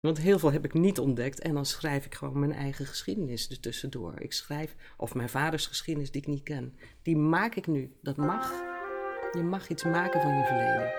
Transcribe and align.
Want 0.00 0.18
heel 0.18 0.38
veel 0.38 0.52
heb 0.52 0.64
ik 0.64 0.74
niet 0.74 0.98
ontdekt 0.98 1.40
en 1.40 1.54
dan 1.54 1.66
schrijf 1.66 2.06
ik 2.06 2.14
gewoon 2.14 2.38
mijn 2.38 2.52
eigen 2.52 2.86
geschiedenis 2.86 3.50
er 3.50 3.60
tussendoor. 3.60 4.20
Ik 4.20 4.32
schrijf, 4.32 4.74
of 4.96 5.14
mijn 5.14 5.28
vaders 5.28 5.66
geschiedenis 5.66 6.10
die 6.10 6.20
ik 6.20 6.26
niet 6.26 6.42
ken, 6.42 6.78
die 7.02 7.16
maak 7.16 7.54
ik 7.54 7.66
nu. 7.66 7.92
Dat 8.02 8.16
mag. 8.16 8.52
Je 9.32 9.42
mag 9.42 9.68
iets 9.68 9.84
maken 9.84 10.20
van 10.20 10.34
je 10.36 10.44
verleden. 10.44 10.92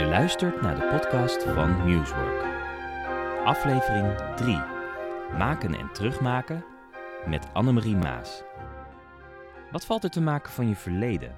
Je 0.00 0.08
luistert 0.08 0.60
naar 0.60 0.74
de 0.74 0.86
podcast 0.86 1.42
van 1.42 1.86
Newswork. 1.86 2.42
Aflevering 3.44 4.34
3. 4.36 4.56
Maken 5.38 5.74
en 5.74 5.92
terugmaken 5.92 6.64
met 7.26 7.46
Annemarie 7.52 7.96
Maas. 7.96 8.42
Wat 9.70 9.86
valt 9.86 10.04
er 10.04 10.10
te 10.10 10.20
maken 10.20 10.52
van 10.52 10.68
je 10.68 10.76
verleden? 10.76 11.36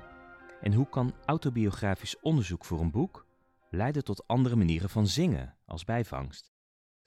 En 0.61 0.73
hoe 0.73 0.89
kan 0.89 1.15
autobiografisch 1.25 2.21
onderzoek 2.21 2.65
voor 2.65 2.81
een 2.81 2.91
boek 2.91 3.27
leiden 3.71 4.05
tot 4.05 4.27
andere 4.27 4.57
manieren 4.57 4.91
van 4.91 5.07
zingen 5.07 5.57
als 5.65 5.85
bijvangst? 5.85 6.53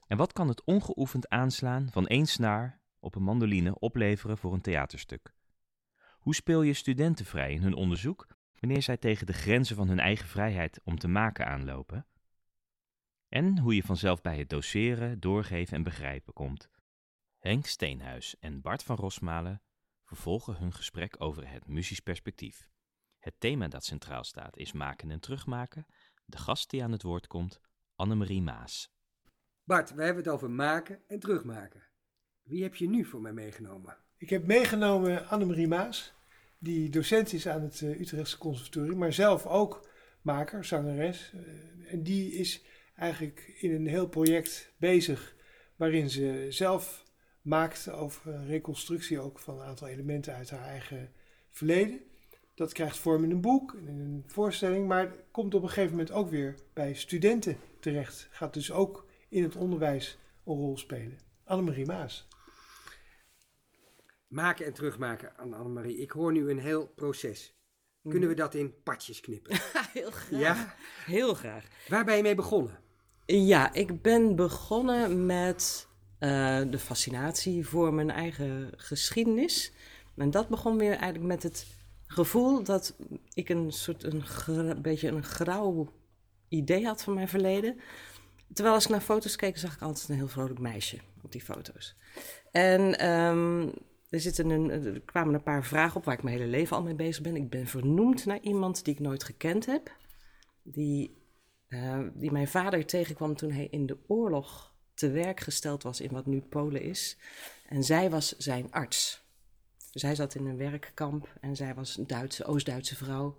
En 0.08 0.17
wat 0.17 0.34
kan 0.34 0.48
het 0.48 0.64
ongeoefend 0.64 1.30
aanslaan 1.30 1.88
van 1.91 2.08
één 2.08 2.26
snaar 2.26 2.81
op 3.00 3.16
een 3.16 3.23
mandoline 3.23 3.80
opleveren 3.80 4.38
voor 4.38 4.54
een 4.54 4.62
theaterstuk? 4.62 5.34
Hoe 6.20 6.36
speel 6.36 6.62
je 6.62 6.73
studenten 6.73 7.26
vrij 7.26 7.52
in 7.52 7.62
hun 7.62 7.76
onderzoek 7.76 8.28
wanneer 8.59 8.81
zij 8.81 8.98
tegen 8.98 9.26
de 9.26 9.34
grenzen 9.34 9.76
van 9.76 9.88
hun 9.88 10.00
eigen 10.00 10.28
vrijheid 10.28 10.81
om 10.84 10.98
te 10.98 11.08
maken 11.08 11.48
aanlopen? 11.48 12.05
En 13.30 13.59
hoe 13.59 13.76
je 13.76 13.84
vanzelf 13.84 14.22
bij 14.22 14.38
het 14.38 14.50
doseren, 14.50 15.20
doorgeven 15.20 15.78
en 15.78 15.84
begrijpen 15.84 16.34
komt. 16.34 16.70
Henk 17.40 17.66
Steenhuis 17.66 18.40
en 18.40 18.62
Bart 18.62 18.84
van 18.84 18.95
Rosmalen 18.95 19.62
vervolgen 20.13 20.58
hun 20.58 20.73
gesprek 20.73 21.16
over 21.17 21.49
het 21.49 21.67
muzisch 21.67 21.99
perspectief. 21.99 22.70
Het 23.20 23.34
thema 23.38 23.67
dat 23.67 23.85
centraal 23.85 24.23
staat 24.23 24.58
is 24.58 24.72
maken 24.72 25.11
en 25.11 25.19
terugmaken. 25.19 25.86
De 26.25 26.38
gast 26.38 26.69
die 26.69 26.83
aan 26.83 26.92
het 26.92 27.02
woord 27.02 27.28
komt, 27.28 27.59
Annemarie 27.95 28.41
Maas. 28.41 28.91
Bart, 29.64 29.94
we 29.94 30.03
hebben 30.03 30.23
het 30.23 30.34
over 30.34 30.50
maken 30.50 31.02
en 31.08 31.19
terugmaken. 31.19 31.81
Wie 32.44 32.64
heb 32.64 32.75
je 32.75 32.89
nu 32.89 33.06
voor 33.06 33.22
mij 33.22 33.34
meegenomen? 33.34 33.97
Ik 34.17 34.30
heb 34.30 34.45
meegenomen 34.45 35.28
Annemarie 35.28 35.67
Maas, 35.67 36.14
die 36.58 36.89
docent 36.89 37.34
is 37.34 37.47
aan 37.47 37.61
het 37.61 37.81
uh, 37.81 38.00
Utrechtse 38.00 38.38
Conservatorium, 38.38 38.97
maar 38.97 39.14
zelf 39.14 39.45
ook 39.45 39.89
maker, 40.22 40.66
zangeres. 40.66 41.31
Uh, 41.36 41.94
en 41.94 42.03
die 42.03 42.34
is 42.34 42.64
eigenlijk 42.95 43.39
in 43.59 43.72
een 43.72 43.88
heel 43.88 44.08
project 44.08 44.73
bezig 44.78 45.36
waarin 45.75 46.09
ze 46.09 46.45
zelf 46.50 47.03
maakt 47.44 47.89
over 47.91 48.45
reconstructie 48.45 49.19
ook 49.19 49.39
van 49.39 49.59
een 49.59 49.66
aantal 49.66 49.88
elementen 49.88 50.33
uit 50.36 50.49
haar 50.49 50.66
eigen 50.66 51.11
verleden. 51.50 52.02
Dat 52.55 52.73
krijgt 52.73 52.97
vorm 52.97 53.23
in 53.23 53.31
een 53.31 53.41
boek, 53.41 53.73
in 53.73 54.00
een 54.00 54.23
voorstelling, 54.27 54.88
maar 54.88 55.16
komt 55.31 55.53
op 55.53 55.61
een 55.61 55.67
gegeven 55.67 55.91
moment 55.91 56.11
ook 56.11 56.30
weer 56.30 56.55
bij 56.73 56.94
studenten 56.94 57.58
terecht. 57.80 58.27
Gaat 58.31 58.53
dus 58.53 58.72
ook 58.72 59.05
in 59.30 59.44
het 59.44 59.55
onderwijs 59.55 60.17
een 60.45 60.53
rol 60.53 60.77
spelen. 60.77 61.19
Annemarie 61.44 61.85
Maas. 61.85 62.27
Maken 64.28 64.66
en 64.66 64.73
terugmaken 64.73 65.38
aan 65.38 65.53
Annemarie. 65.53 65.97
Ik 65.97 66.11
hoor 66.11 66.31
nu 66.31 66.50
een 66.50 66.59
heel 66.59 66.88
proces. 66.88 67.55
Kunnen 68.09 68.30
we 68.30 68.35
dat 68.35 68.53
in 68.53 68.81
partjes 68.83 69.19
knippen? 69.19 69.59
Heel 69.94 70.11
graag. 70.11 70.39
Ja? 70.39 70.75
Heel 71.05 71.33
graag. 71.33 71.67
Waar 71.88 72.05
ben 72.05 72.16
je 72.16 72.22
mee 72.22 72.35
begonnen? 72.35 72.80
Ja, 73.25 73.73
ik 73.73 74.02
ben 74.02 74.35
begonnen 74.35 75.25
met 75.25 75.88
uh, 76.23 76.61
de 76.71 76.79
fascinatie 76.79 77.67
voor 77.67 77.93
mijn 77.93 78.11
eigen 78.11 78.71
geschiedenis. 78.75 79.71
En 80.16 80.31
dat 80.31 80.47
begon 80.49 80.77
weer 80.77 80.91
eigenlijk 80.91 81.23
met 81.23 81.43
het 81.43 81.67
gevoel 82.05 82.63
dat 82.63 82.95
ik 83.33 83.49
een 83.49 83.71
soort 83.71 84.03
een, 84.03 84.81
beetje 84.81 85.07
een 85.07 85.23
grauw 85.23 85.94
idee 86.47 86.85
had 86.85 87.03
van 87.03 87.13
mijn 87.13 87.27
verleden. 87.27 87.79
Terwijl 88.53 88.75
als 88.75 88.83
ik 88.83 88.91
naar 88.91 89.01
foto's 89.01 89.35
keek, 89.35 89.57
zag 89.57 89.73
ik 89.73 89.81
altijd 89.81 90.09
een 90.09 90.16
heel 90.16 90.28
vrolijk 90.28 90.59
meisje 90.59 90.97
op 91.23 91.31
die 91.31 91.41
foto's. 91.41 91.95
En 92.51 93.09
um, 93.09 93.73
er, 94.09 94.19
zitten 94.19 94.50
een, 94.50 95.01
kwamen 95.06 95.33
een 95.33 95.44
paar 95.44 95.63
vragen 95.63 95.97
op 95.97 96.06
waar 96.06 96.17
ik 96.17 96.23
mijn 96.23 96.38
hele 96.38 96.50
leven 96.50 96.78
al 96.78 96.83
mee 96.83 96.95
bezig 96.95 97.23
ben. 97.23 97.35
Ik 97.35 97.50
ben 97.50 97.67
vernoemd 97.67 98.25
naar 98.25 98.39
iemand 98.41 98.85
die 98.85 98.94
ik 98.94 99.00
nooit 99.00 99.23
gekend 99.23 99.66
heb. 99.66 99.95
Die, 100.63 101.17
uh, 101.67 102.00
die 102.13 102.31
mijn 102.31 102.47
vader 102.47 102.85
tegenkwam 102.85 103.35
toen 103.35 103.51
hij 103.51 103.67
in 103.72 103.85
de 103.85 103.97
oorlog 104.07 104.72
te 104.94 105.12
werk 105.12 105.40
gesteld 105.40 105.84
was 105.84 106.02
in 106.02 106.12
wat 106.12 106.26
nu 106.26 106.42
Polen 106.42 106.81
is. 106.81 107.18
En 107.68 107.84
zij 107.84 108.09
was 108.09 108.38
zijn 108.38 108.72
arts. 108.72 109.22
Hij 109.92 110.16
zat 110.16 110.36
in 110.36 110.46
een 110.46 110.58
werkkamp 110.58 111.28
en 111.42 111.56
zij 111.56 111.74
was 111.74 111.98
een 111.98 112.08
Duitse, 112.08 112.46
Oost-Duitse 112.46 112.96
vrouw. 112.96 113.38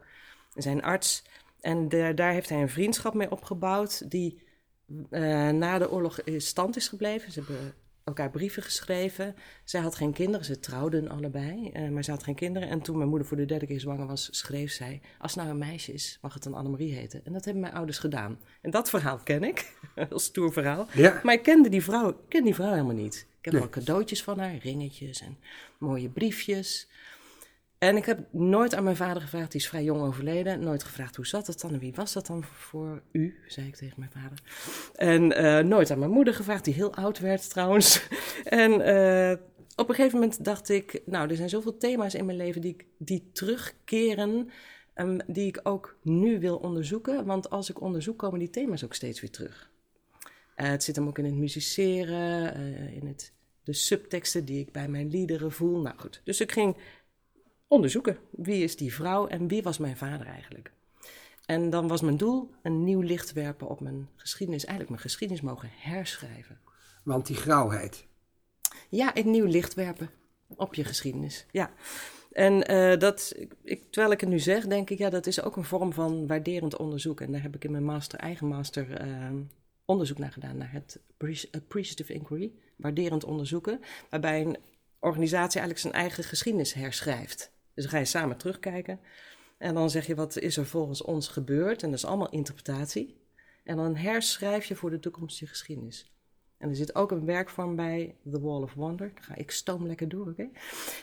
Zijn 0.55 0.83
arts. 0.83 1.23
En 1.61 1.89
de, 1.89 2.13
daar 2.15 2.33
heeft 2.33 2.49
hij 2.49 2.63
een 2.63 2.69
vriendschap 2.69 3.15
mee 3.15 3.31
opgebouwd 3.31 4.11
die 4.11 4.43
uh, 4.87 5.51
na 5.51 5.79
de 5.79 5.91
oorlog 5.91 6.21
in 6.21 6.41
stand 6.41 6.77
is 6.77 6.89
gebleven. 6.89 7.33
Ze 7.33 7.39
hebben 7.39 7.75
elkaar 8.05 8.31
brieven 8.31 8.63
geschreven. 8.63 9.35
Zij 9.65 9.81
had 9.81 9.95
geen 9.95 10.13
kinderen, 10.13 10.45
ze 10.47 10.61
trouwden 10.61 11.09
allebei, 11.09 11.71
uh, 11.75 11.89
maar 11.89 12.05
ze 12.05 12.11
had 12.11 12.23
geen 12.23 12.35
kinderen. 12.35 12.69
En 12.69 12.81
toen 12.81 12.97
mijn 12.97 13.09
moeder 13.09 13.27
voor 13.27 13.37
de 13.37 13.45
derde 13.45 13.67
keer 13.67 13.81
zwanger 13.81 14.07
was, 14.07 14.29
schreef 14.31 14.73
zij: 14.73 15.01
Als 15.19 15.35
het 15.35 15.41
nou 15.41 15.55
een 15.55 15.69
meisje 15.69 15.93
is, 15.93 16.19
mag 16.23 16.35
het 16.35 16.43
dan 16.43 16.55
Annemarie 16.55 16.95
heten. 16.95 17.21
En 17.25 17.33
dat 17.33 17.45
hebben 17.45 17.63
mijn 17.63 17.75
ouders 17.75 17.99
gedaan. 17.99 18.39
En 18.61 18.71
dat 18.71 18.91
verhaal 18.91 19.19
ken 19.19 19.45
ik, 19.45 19.73
een 19.95 20.19
stoer 20.19 20.53
verhaal. 20.53 20.87
Ja. 20.93 21.21
Maar 21.23 21.35
ik 21.35 21.43
kende 21.43 21.69
die 21.69 21.83
vrouw, 21.83 22.09
ik 22.09 22.17
ken 22.29 22.45
die 22.45 22.55
vrouw 22.55 22.71
helemaal 22.71 22.95
niet. 22.95 23.27
Ik 23.39 23.45
heb 23.45 23.53
nee. 23.53 23.63
wel 23.63 23.71
cadeautjes 23.71 24.23
van 24.23 24.39
haar, 24.39 24.57
ringetjes 24.57 25.21
en 25.21 25.39
mooie 25.79 26.09
briefjes. 26.09 26.89
En 27.85 27.97
ik 27.97 28.05
heb 28.05 28.19
nooit 28.31 28.75
aan 28.75 28.85
mijn 28.85 28.97
vader 28.97 29.23
gevraagd, 29.23 29.53
die 29.53 29.61
is 29.61 29.69
vrij 29.69 29.85
jong 29.85 30.03
overleden. 30.03 30.61
Nooit 30.61 30.83
gevraagd 30.83 31.17
hoe 31.17 31.27
zat 31.27 31.47
het 31.47 31.61
dan 31.61 31.73
en 31.73 31.79
wie 31.79 31.95
was 31.95 32.13
dat 32.13 32.27
dan 32.27 32.45
voor 32.45 33.03
u, 33.13 33.39
zei 33.47 33.67
ik 33.67 33.77
tegen 33.77 33.95
mijn 33.99 34.11
vader. 34.11 34.43
En 34.95 35.45
uh, 35.45 35.59
nooit 35.59 35.91
aan 35.91 35.99
mijn 35.99 36.11
moeder 36.11 36.35
gevraagd, 36.35 36.65
die 36.65 36.75
heel 36.75 36.95
oud 36.95 37.19
werd 37.19 37.51
trouwens. 37.51 38.09
en 38.45 38.71
uh, 38.71 39.33
op 39.77 39.89
een 39.89 39.95
gegeven 39.95 40.19
moment 40.19 40.45
dacht 40.45 40.69
ik, 40.69 41.03
nou, 41.07 41.31
er 41.31 41.37
zijn 41.37 41.49
zoveel 41.49 41.77
thema's 41.77 42.15
in 42.15 42.25
mijn 42.25 42.37
leven 42.37 42.61
die, 42.61 42.77
die 42.99 43.31
terugkeren, 43.33 44.51
um, 44.95 45.21
die 45.27 45.47
ik 45.47 45.61
ook 45.63 45.97
nu 46.03 46.41
wil 46.41 46.57
onderzoeken. 46.57 47.25
Want 47.25 47.51
als 47.51 47.71
ik 47.71 47.81
onderzoek, 47.81 48.19
komen 48.19 48.39
die 48.39 48.51
thema's 48.51 48.85
ook 48.85 48.95
steeds 48.95 49.21
weer 49.21 49.31
terug. 49.31 49.71
Uh, 50.57 50.67
het 50.69 50.83
zit 50.85 50.97
hem 50.97 51.09
ook 51.09 51.19
in 51.19 51.25
het 51.25 51.35
musiceren, 51.35 52.55
in 52.93 53.07
het, 53.07 53.33
de 53.63 53.73
subteksten 53.73 54.45
die 54.45 54.61
ik 54.61 54.73
bij 54.73 54.89
mijn 54.89 55.09
liederen 55.09 55.53
voel. 55.53 55.81
Nou 55.81 55.99
goed, 55.99 56.21
dus 56.25 56.41
ik 56.41 56.53
ging 56.53 56.77
onderzoeken. 57.75 58.19
Wie 58.31 58.63
is 58.63 58.77
die 58.77 58.95
vrouw 58.95 59.27
en 59.27 59.49
wie 59.49 59.63
was 59.63 59.79
mijn 59.79 59.97
vader 59.97 60.27
eigenlijk? 60.27 60.73
En 61.47 61.71
dan 61.71 61.89
was 61.89 62.01
mijn 62.01 62.17
doel 62.17 62.51
een 62.63 62.85
nieuw 62.85 63.01
licht 63.01 63.33
werpen 63.33 63.69
op 63.69 63.81
mijn 63.81 64.09
geschiedenis. 64.17 64.65
Eigenlijk 64.65 64.91
mijn 64.91 65.03
geschiedenis 65.03 65.43
mogen 65.43 65.71
herschrijven. 65.73 66.59
Want 67.03 67.27
die 67.27 67.37
grauwheid. 67.37 68.07
Ja, 68.89 69.17
een 69.17 69.31
nieuw 69.31 69.47
licht 69.47 69.75
werpen 69.75 70.11
op 70.57 70.75
je 70.75 70.85
geschiedenis. 70.85 71.47
Ja. 71.51 71.71
En 72.33 72.73
uh, 72.73 72.99
dat, 72.99 73.35
ik, 73.63 73.83
terwijl 73.91 74.13
ik 74.13 74.21
het 74.21 74.29
nu 74.29 74.39
zeg, 74.39 74.67
denk 74.67 74.91
ik, 74.91 74.99
ja, 74.99 75.11
dat 75.11 75.27
is 75.27 75.43
ook 75.43 75.57
een 75.57 75.65
vorm 75.65 75.93
van 75.93 76.27
waarderend 76.27 76.77
onderzoek. 76.77 77.21
En 77.21 77.33
daar 77.33 77.43
heb 77.43 77.55
ik 77.55 77.65
in 77.65 77.71
mijn 77.71 77.85
master, 77.85 78.19
eigen 78.19 78.47
master, 78.47 79.07
uh, 79.07 79.31
onderzoek 79.85 80.19
naar 80.19 80.33
gedaan, 80.33 80.57
naar 80.57 80.73
het 80.73 81.01
appreciative 81.51 82.13
inquiry, 82.13 82.53
waarderend 82.77 83.25
onderzoeken, 83.25 83.81
waarbij 84.11 84.41
een 84.41 84.57
organisatie 84.99 85.61
eigenlijk 85.61 85.79
zijn 85.79 85.93
eigen 85.93 86.25
geschiedenis 86.25 86.73
herschrijft. 86.73 87.53
Dus 87.75 87.85
dan 87.85 87.93
ga 87.93 87.99
je 87.99 88.05
samen 88.05 88.37
terugkijken. 88.37 89.01
En 89.59 89.75
dan 89.75 89.91
zeg 89.91 90.07
je 90.07 90.15
wat 90.15 90.39
is 90.39 90.57
er 90.57 90.67
volgens 90.67 91.03
ons 91.03 91.29
gebeurd. 91.29 91.83
En 91.83 91.89
dat 91.91 91.99
is 91.99 92.05
allemaal 92.05 92.31
interpretatie. 92.31 93.23
En 93.65 93.77
dan 93.77 93.97
herschrijf 93.97 94.65
je 94.65 94.75
voor 94.75 94.91
de 94.91 95.01
toekomst 95.01 95.39
je 95.39 95.47
geschiedenis. 95.47 96.13
En 96.59 96.69
er 96.69 96.77
zit 96.77 96.95
ook 96.95 97.11
een 97.11 97.25
werkvorm 97.25 97.77
bij, 97.77 98.17
The 98.31 98.41
Wall 98.41 98.63
of 98.63 98.75
Wonder. 98.75 99.11
Dan 99.15 99.25
ga 99.25 99.35
ik 99.35 99.51
stoom 99.51 99.87
lekker 99.87 100.09
door, 100.09 100.29
oké? 100.29 100.49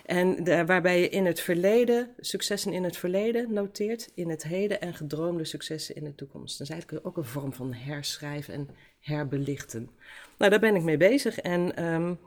En 0.06 0.44
de, 0.44 0.66
waarbij 0.66 1.02
je 1.02 1.10
in 1.10 1.26
het 1.26 1.40
verleden, 1.40 2.10
successen 2.20 2.74
in 2.74 2.84
het 2.84 2.98
verleden 2.98 3.54
noteert, 3.54 4.12
in 4.16 4.30
het 4.30 4.44
heden 4.44 4.82
en 4.82 4.94
gedroomde 4.94 5.46
successen 5.46 5.96
in 5.96 6.04
de 6.04 6.16
toekomst. 6.16 6.58
Dat 6.58 6.68
is 6.68 6.74
eigenlijk 6.74 7.06
ook 7.06 7.18
een 7.18 7.26
vorm 7.26 7.54
van 7.54 7.74
herschrijven 7.74 8.54
en 8.54 8.70
herbelichten. 9.00 9.90
Nou, 10.38 10.52
daar 10.52 10.60
ben 10.60 10.76
ik 10.76 10.84
mee 10.84 10.98
bezig. 10.98 11.40
En, 11.40 11.84
um, 11.84 12.20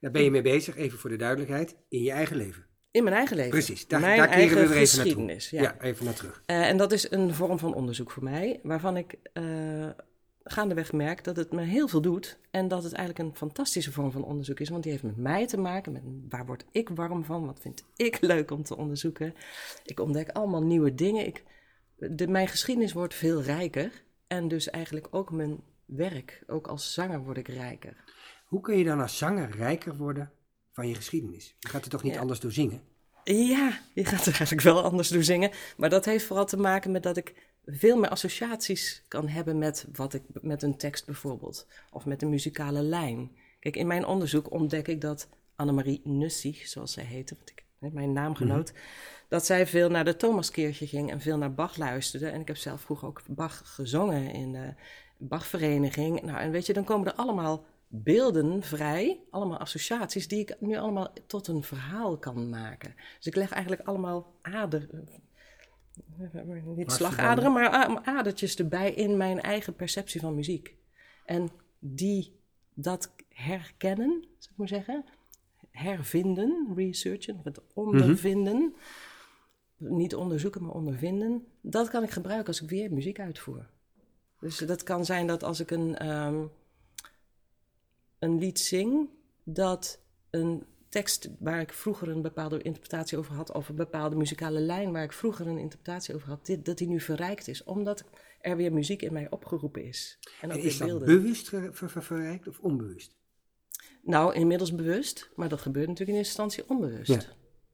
daar 0.00 0.10
ben 0.10 0.22
je 0.22 0.30
mee 0.30 0.42
bezig, 0.42 0.76
even 0.76 0.98
voor 0.98 1.10
de 1.10 1.16
duidelijkheid, 1.16 1.76
in 1.88 2.02
je 2.02 2.10
eigen 2.10 2.36
leven. 2.36 2.66
In 2.96 3.04
mijn 3.04 3.16
eigen 3.16 3.36
leven. 3.36 3.50
Precies, 3.50 3.86
daar, 3.86 4.00
mijn 4.00 4.16
daar 4.16 4.26
keren 4.28 4.40
eigen 4.40 4.56
we 4.56 4.68
weer 4.68 4.76
even 4.76 4.88
geschiedenis. 4.88 5.50
naartoe. 5.50 5.70
Ja. 5.70 5.76
ja, 5.80 5.88
even 5.90 6.04
naar 6.04 6.14
terug. 6.14 6.42
Uh, 6.46 6.68
en 6.68 6.76
dat 6.76 6.92
is 6.92 7.10
een 7.10 7.34
vorm 7.34 7.58
van 7.58 7.74
onderzoek 7.74 8.10
voor 8.10 8.22
mij, 8.22 8.60
waarvan 8.62 8.96
ik 8.96 9.18
uh, 9.34 9.88
gaandeweg 10.44 10.92
merk 10.92 11.24
dat 11.24 11.36
het 11.36 11.52
me 11.52 11.62
heel 11.62 11.88
veel 11.88 12.00
doet. 12.00 12.38
En 12.50 12.68
dat 12.68 12.82
het 12.82 12.92
eigenlijk 12.92 13.28
een 13.28 13.36
fantastische 13.36 13.92
vorm 13.92 14.12
van 14.12 14.24
onderzoek 14.24 14.60
is, 14.60 14.68
want 14.68 14.82
die 14.82 14.92
heeft 14.92 15.04
met 15.04 15.16
mij 15.16 15.46
te 15.46 15.56
maken. 15.56 15.92
Met 15.92 16.02
waar 16.28 16.46
word 16.46 16.64
ik 16.70 16.88
warm 16.88 17.24
van? 17.24 17.46
Wat 17.46 17.60
vind 17.60 17.84
ik 17.96 18.20
leuk 18.32 18.50
om 18.50 18.62
te 18.62 18.76
onderzoeken? 18.76 19.34
Ik 19.84 20.00
ontdek 20.00 20.28
allemaal 20.28 20.62
nieuwe 20.62 20.94
dingen. 20.94 21.26
Ik, 21.26 21.44
de, 21.96 22.28
mijn 22.28 22.48
geschiedenis 22.48 22.92
wordt 22.92 23.14
veel 23.14 23.42
rijker. 23.42 24.04
En 24.26 24.48
dus 24.48 24.70
eigenlijk 24.70 25.06
ook 25.10 25.30
mijn 25.30 25.60
werk. 25.84 26.42
Ook 26.46 26.66
als 26.66 26.92
zanger 26.92 27.20
word 27.20 27.36
ik 27.36 27.48
rijker. 27.48 28.04
Hoe 28.44 28.60
kun 28.60 28.78
je 28.78 28.84
dan 28.84 29.00
als 29.00 29.18
zanger 29.18 29.50
rijker 29.50 29.96
worden 29.96 30.30
van 30.76 30.88
je 30.88 30.94
geschiedenis. 30.94 31.54
Je 31.58 31.68
gaat 31.68 31.84
er 31.84 31.90
toch 31.90 32.02
niet 32.02 32.14
Ja. 32.14 32.20
anders 32.20 32.40
door 32.40 32.52
zingen? 32.52 32.80
Ja, 33.24 33.80
je 33.94 34.04
gaat 34.04 34.20
er 34.26 34.34
eigenlijk 34.34 34.60
wel 34.60 34.82
anders 34.82 35.08
door 35.08 35.22
zingen. 35.22 35.50
Maar 35.76 35.90
dat 35.90 36.04
heeft 36.04 36.24
vooral 36.24 36.46
te 36.46 36.56
maken 36.56 36.90
met 36.90 37.02
dat 37.02 37.16
ik 37.16 37.34
veel 37.64 37.98
meer 37.98 38.08
associaties 38.10 39.02
kan 39.08 39.28
hebben 39.28 39.58
met, 39.58 39.86
wat 39.92 40.14
ik, 40.14 40.22
met 40.40 40.62
een 40.62 40.76
tekst 40.76 41.06
bijvoorbeeld. 41.06 41.66
Of 41.90 42.04
met 42.04 42.22
een 42.22 42.28
muzikale 42.28 42.82
lijn. 42.82 43.30
Kijk, 43.60 43.76
in 43.76 43.86
mijn 43.86 44.06
onderzoek 44.06 44.50
ontdek 44.50 44.88
ik 44.88 45.00
dat 45.00 45.28
Annemarie 45.54 46.00
Nussig, 46.04 46.66
zoals 46.68 46.92
zij 46.92 47.04
heette, 47.04 47.34
want 47.36 47.50
ik, 47.50 47.64
mijn 47.92 48.12
naamgenoot, 48.12 48.72
dat 49.28 49.46
zij 49.46 49.66
veel 49.66 49.88
naar 49.90 50.04
de 50.04 50.16
Thomaskerkje 50.16 50.86
ging 50.86 51.10
en 51.10 51.20
veel 51.20 51.36
naar 51.38 51.54
Bach 51.54 51.76
luisterde. 51.76 52.28
En 52.28 52.40
ik 52.40 52.46
heb 52.46 52.56
zelf 52.56 52.80
vroeger 52.80 53.08
ook 53.08 53.22
Bach 53.28 53.62
gezongen 53.64 54.32
in 54.32 54.52
de 54.52 54.74
Bachvereniging. 55.18 56.22
Nou, 56.22 56.38
en 56.38 56.50
weet 56.50 56.66
je, 56.66 56.72
dan 56.72 56.84
komen 56.84 57.06
er 57.06 57.14
allemaal 57.14 57.64
beelden 57.88 58.62
vrij, 58.62 59.20
allemaal 59.30 59.58
associaties, 59.58 60.28
die 60.28 60.40
ik 60.40 60.56
nu 60.60 60.76
allemaal 60.76 61.12
tot 61.26 61.46
een 61.46 61.62
verhaal 61.62 62.18
kan 62.18 62.48
maken. 62.48 62.94
Dus 63.16 63.26
ik 63.26 63.34
leg 63.34 63.50
eigenlijk 63.50 63.88
allemaal 63.88 64.34
ader, 64.42 64.88
niet 66.76 66.92
slagaderen, 66.92 67.52
maar 67.52 67.72
a- 67.74 68.04
adertjes 68.04 68.56
erbij 68.56 68.92
in 68.92 69.16
mijn 69.16 69.40
eigen 69.40 69.74
perceptie 69.74 70.20
van 70.20 70.34
muziek. 70.34 70.74
En 71.24 71.48
die 71.78 72.40
dat 72.74 73.14
herkennen, 73.28 74.10
zou 74.38 74.52
ik 74.52 74.56
maar 74.56 74.68
zeggen, 74.68 75.04
hervinden, 75.70 76.72
researchen, 76.76 77.36
of 77.38 77.44
het 77.44 77.60
ondervinden, 77.74 78.74
niet 79.76 80.14
onderzoeken, 80.14 80.62
maar 80.62 80.74
ondervinden, 80.74 81.46
dat 81.60 81.88
kan 81.88 82.02
ik 82.02 82.10
gebruiken 82.10 82.46
als 82.46 82.62
ik 82.62 82.68
weer 82.70 82.92
muziek 82.92 83.20
uitvoer. 83.20 83.66
Dus 84.40 84.56
dat 84.58 84.82
kan 84.82 85.04
zijn 85.04 85.26
dat 85.26 85.42
als 85.42 85.60
ik 85.60 85.70
een, 85.70 85.96
ehm, 85.96 86.44
een 88.18 88.38
lied 88.38 88.58
zing, 88.60 89.08
dat 89.44 90.00
een 90.30 90.62
tekst 90.88 91.28
waar 91.38 91.60
ik 91.60 91.72
vroeger 91.72 92.08
een 92.08 92.22
bepaalde 92.22 92.62
interpretatie 92.62 93.18
over 93.18 93.34
had, 93.34 93.52
of 93.52 93.68
een 93.68 93.74
bepaalde 93.74 94.16
muzikale 94.16 94.60
lijn 94.60 94.92
waar 94.92 95.02
ik 95.04 95.12
vroeger 95.12 95.46
een 95.46 95.58
interpretatie 95.58 96.14
over 96.14 96.28
had, 96.28 96.46
dit, 96.46 96.64
dat 96.64 96.78
die 96.78 96.88
nu 96.88 97.00
verrijkt 97.00 97.48
is, 97.48 97.64
omdat 97.64 98.04
er 98.40 98.56
weer 98.56 98.72
muziek 98.72 99.02
in 99.02 99.12
mij 99.12 99.26
opgeroepen 99.30 99.84
is. 99.84 100.18
En 100.40 100.48
ook 100.48 100.54
En 100.56 100.60
weer 100.62 100.70
is 100.70 100.78
dat 100.78 101.04
bewust 101.04 101.48
ver- 101.48 101.74
ver- 101.74 101.90
ver- 101.90 102.02
verrijkt 102.02 102.48
of 102.48 102.58
onbewust? 102.58 103.14
Nou, 104.02 104.34
inmiddels 104.34 104.74
bewust, 104.74 105.30
maar 105.34 105.48
dat 105.48 105.60
gebeurt 105.60 105.86
natuurlijk 105.88 106.18
in 106.18 106.24
eerste 106.24 106.42
instantie 106.42 106.70
onbewust. 106.76 107.10
Ja. 107.10 107.14
En 107.14 107.26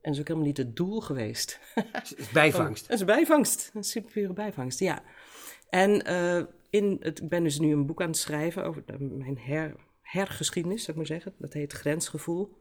dat 0.02 0.12
is 0.14 0.20
ook 0.20 0.26
helemaal 0.28 0.48
niet 0.48 0.56
het 0.56 0.76
doel 0.76 1.00
geweest. 1.00 1.58
Het 1.74 2.14
is 2.16 2.30
bijvangst. 2.30 2.82
Dat 2.88 2.94
is 2.94 3.00
een 3.00 3.06
bijvangst, 3.06 3.70
een 3.74 3.84
superpure 3.84 4.32
bijvangst, 4.32 4.78
ja. 4.78 5.02
En 5.70 6.04
eh, 6.04 6.42
in 6.70 6.96
het, 7.00 7.20
ik 7.20 7.28
ben 7.28 7.42
dus 7.42 7.58
nu 7.58 7.72
een 7.72 7.86
boek 7.86 8.00
aan 8.02 8.08
het 8.08 8.16
schrijven 8.16 8.64
over 8.64 8.82
de- 8.86 8.98
mijn 9.00 9.38
her, 9.38 9.74
hergeschiedenis, 10.12 10.78
zou 10.78 10.90
ik 10.90 10.96
maar 10.96 11.06
zeggen. 11.06 11.34
Dat 11.38 11.52
heet 11.52 11.72
Grensgevoel. 11.72 12.56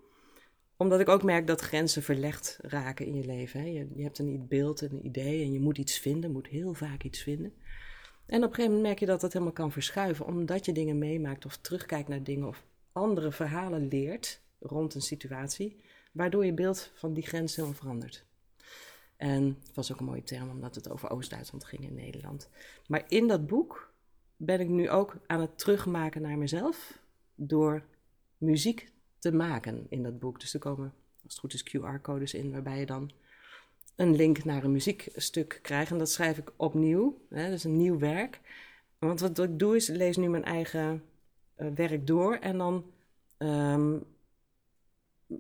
Omdat 0.78 1.00
ik 1.00 1.10
ook 1.10 1.24
merk 1.24 1.48
dat 1.48 1.62
grenzen 1.62 2.04
verlegd 2.04 2.60
raken 2.62 3.06
in 3.06 3.16
je 3.16 3.26
leven. 3.26 3.60
Hè. 3.60 3.66
Je, 3.66 3.88
je 3.96 4.04
hebt 4.04 4.20
een 4.20 4.48
beeld, 4.48 4.82
een 4.82 5.06
idee 5.06 5.44
en 5.44 5.52
je 5.52 5.60
moet 5.60 5.78
iets 5.78 5.98
vinden, 6.00 6.32
moet 6.32 6.48
heel 6.48 6.74
vaak 6.74 7.04
iets 7.04 7.22
vinden. 7.22 7.54
En 8.26 8.38
op 8.38 8.50
een 8.50 8.56
gegeven 8.56 8.64
moment 8.64 8.82
merk 8.82 9.00
je 9.00 9.06
dat 9.06 9.22
dat 9.22 9.34
helemaal 9.34 9.54
kan 9.54 9.72
verschuiven, 9.72 10.26
omdat 10.26 10.66
je 10.66 10.74
dingen 10.74 10.98
meemaakt 10.98 11.46
of 11.46 11.58
terugkijkt 11.58 12.08
naar 12.08 12.24
dingen 12.24 12.48
of 12.48 12.64
andere 12.92 13.32
verhalen 13.32 13.88
leert 13.88 14.42
rond 14.60 14.96
een 14.96 15.02
situatie, 15.02 15.84
waardoor 16.12 16.46
je 16.46 16.54
beeld 16.54 16.92
van 16.94 17.14
die 17.14 17.28
grens 17.28 17.56
helemaal 17.56 17.78
verandert. 17.78 18.26
En 19.18 19.58
het 19.66 19.76
was 19.76 19.92
ook 19.92 20.00
een 20.00 20.06
mooie 20.06 20.24
term 20.24 20.50
omdat 20.50 20.76
het 20.76 20.90
over 20.90 21.10
Oost-Duitsland 21.10 21.64
ging 21.64 21.84
in 21.84 21.94
Nederland. 21.94 22.50
Maar 22.88 23.04
in 23.08 23.28
dat 23.28 23.48
boek 23.48 23.94
ben 24.38 24.60
ik 24.60 24.68
nu 24.68 24.90
ook 24.90 25.16
aan 25.28 25.42
het 25.42 25.58
terugmaken 25.58 26.22
naar 26.22 26.38
mezelf 26.38 27.01
door 27.48 27.84
muziek 28.38 28.92
te 29.20 29.32
maken 29.32 29.86
in 29.90 30.04
dat 30.04 30.20
boek. 30.20 30.40
Dus 30.40 30.54
er 30.54 30.60
komen, 30.60 30.94
als 31.24 31.34
het 31.34 31.40
goed 31.40 31.54
is, 31.54 31.64
QR-codes 31.64 32.34
in 32.34 32.52
waarbij 32.52 32.80
je 32.80 32.86
dan 32.86 33.12
een 33.96 34.16
link 34.16 34.44
naar 34.44 34.64
een 34.64 34.72
muziekstuk 34.72 35.60
krijgt. 35.62 35.92
En 35.92 35.98
dat 35.98 36.10
schrijf 36.10 36.38
ik 36.38 36.52
opnieuw, 36.56 37.22
hè, 37.30 37.50
dus 37.50 37.64
een 37.64 37.78
nieuw 37.78 38.00
werk. 38.00 38.40
Want 39.00 39.20
wat 39.20 39.40
ik 39.40 39.60
doe 39.60 39.76
is, 39.76 39.88
lees 39.88 40.18
nu 40.18 40.30
mijn 40.30 40.44
eigen 40.44 41.04
eh, 41.56 41.68
werk 41.76 42.08
door 42.08 42.36
en 42.36 42.58
dan 42.58 42.92
ehm, 43.38 43.98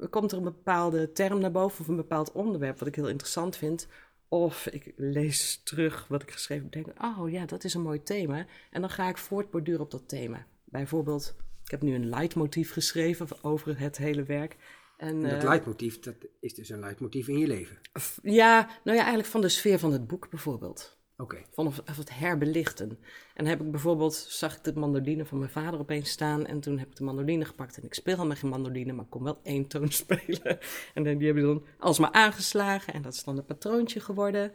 komt 0.09 0.31
er 0.31 0.37
een 0.37 0.43
bepaalde 0.43 1.11
term 1.11 1.39
naar 1.39 1.51
boven 1.51 1.79
of 1.79 1.87
een 1.87 1.95
bepaald 1.95 2.31
onderwerp 2.31 2.79
wat 2.79 2.87
ik 2.87 2.95
heel 2.95 3.09
interessant 3.09 3.55
vind. 3.55 3.87
Of 4.27 4.67
ik 4.67 4.93
lees 4.95 5.61
terug 5.63 6.07
wat 6.07 6.21
ik 6.21 6.31
geschreven 6.31 6.63
heb 6.63 6.73
en 6.73 6.83
denk, 6.83 7.03
oh 7.03 7.29
ja, 7.29 7.45
dat 7.45 7.63
is 7.63 7.73
een 7.73 7.81
mooi 7.81 8.03
thema. 8.03 8.45
En 8.71 8.81
dan 8.81 8.89
ga 8.89 9.09
ik 9.09 9.17
voortborduren 9.17 9.81
op 9.81 9.91
dat 9.91 10.09
thema. 10.09 10.45
Bijvoorbeeld, 10.63 11.35
ik 11.63 11.71
heb 11.71 11.81
nu 11.81 11.95
een 11.95 12.09
leidmotief 12.09 12.71
geschreven 12.71 13.27
over 13.43 13.79
het 13.79 13.97
hele 13.97 14.23
werk. 14.23 14.57
En, 14.97 15.21
dat 15.21 15.31
eh, 15.31 15.43
leidmotief, 15.43 15.99
dat 15.99 16.15
is 16.39 16.53
dus 16.53 16.69
een 16.69 16.79
leidmotief 16.79 17.27
in 17.27 17.37
je 17.37 17.47
leven. 17.47 17.79
ja, 18.23 18.69
nou 18.83 18.97
ja, 18.97 19.03
eigenlijk 19.03 19.31
van 19.31 19.41
de 19.41 19.49
sfeer 19.49 19.79
van 19.79 19.91
het 19.91 20.07
boek 20.07 20.29
bijvoorbeeld. 20.29 20.99
Oké. 21.21 21.37
Van 21.51 21.67
of, 21.67 21.79
of 21.79 21.97
het 21.97 22.17
herbelichten. 22.17 22.89
En 22.89 22.97
dan 23.43 23.45
heb 23.45 23.61
ik 23.61 23.71
bijvoorbeeld, 23.71 24.15
zag 24.15 24.55
ik 24.55 24.63
de 24.63 24.73
mandoline 24.73 25.25
van 25.25 25.37
mijn 25.37 25.51
vader 25.51 25.79
opeens 25.79 26.09
staan. 26.09 26.45
En 26.45 26.59
toen 26.59 26.79
heb 26.79 26.87
ik 26.87 26.95
de 26.95 27.03
mandoline 27.03 27.45
gepakt. 27.45 27.77
En 27.77 27.83
ik 27.83 27.93
speel 27.93 28.15
helemaal 28.15 28.35
geen 28.35 28.49
mandoline, 28.49 28.93
maar 28.93 29.05
ik 29.05 29.11
kon 29.11 29.23
wel 29.23 29.39
één 29.43 29.67
toon 29.67 29.91
spelen. 30.03 30.59
En 30.93 31.17
die 31.17 31.25
hebben 31.25 31.43
dan 31.43 31.65
alsmaar 31.79 32.11
aangeslagen. 32.11 32.93
En 32.93 33.01
dat 33.01 33.13
is 33.13 33.23
dan 33.23 33.37
een 33.37 33.45
patroontje 33.45 33.99
geworden. 33.99 34.51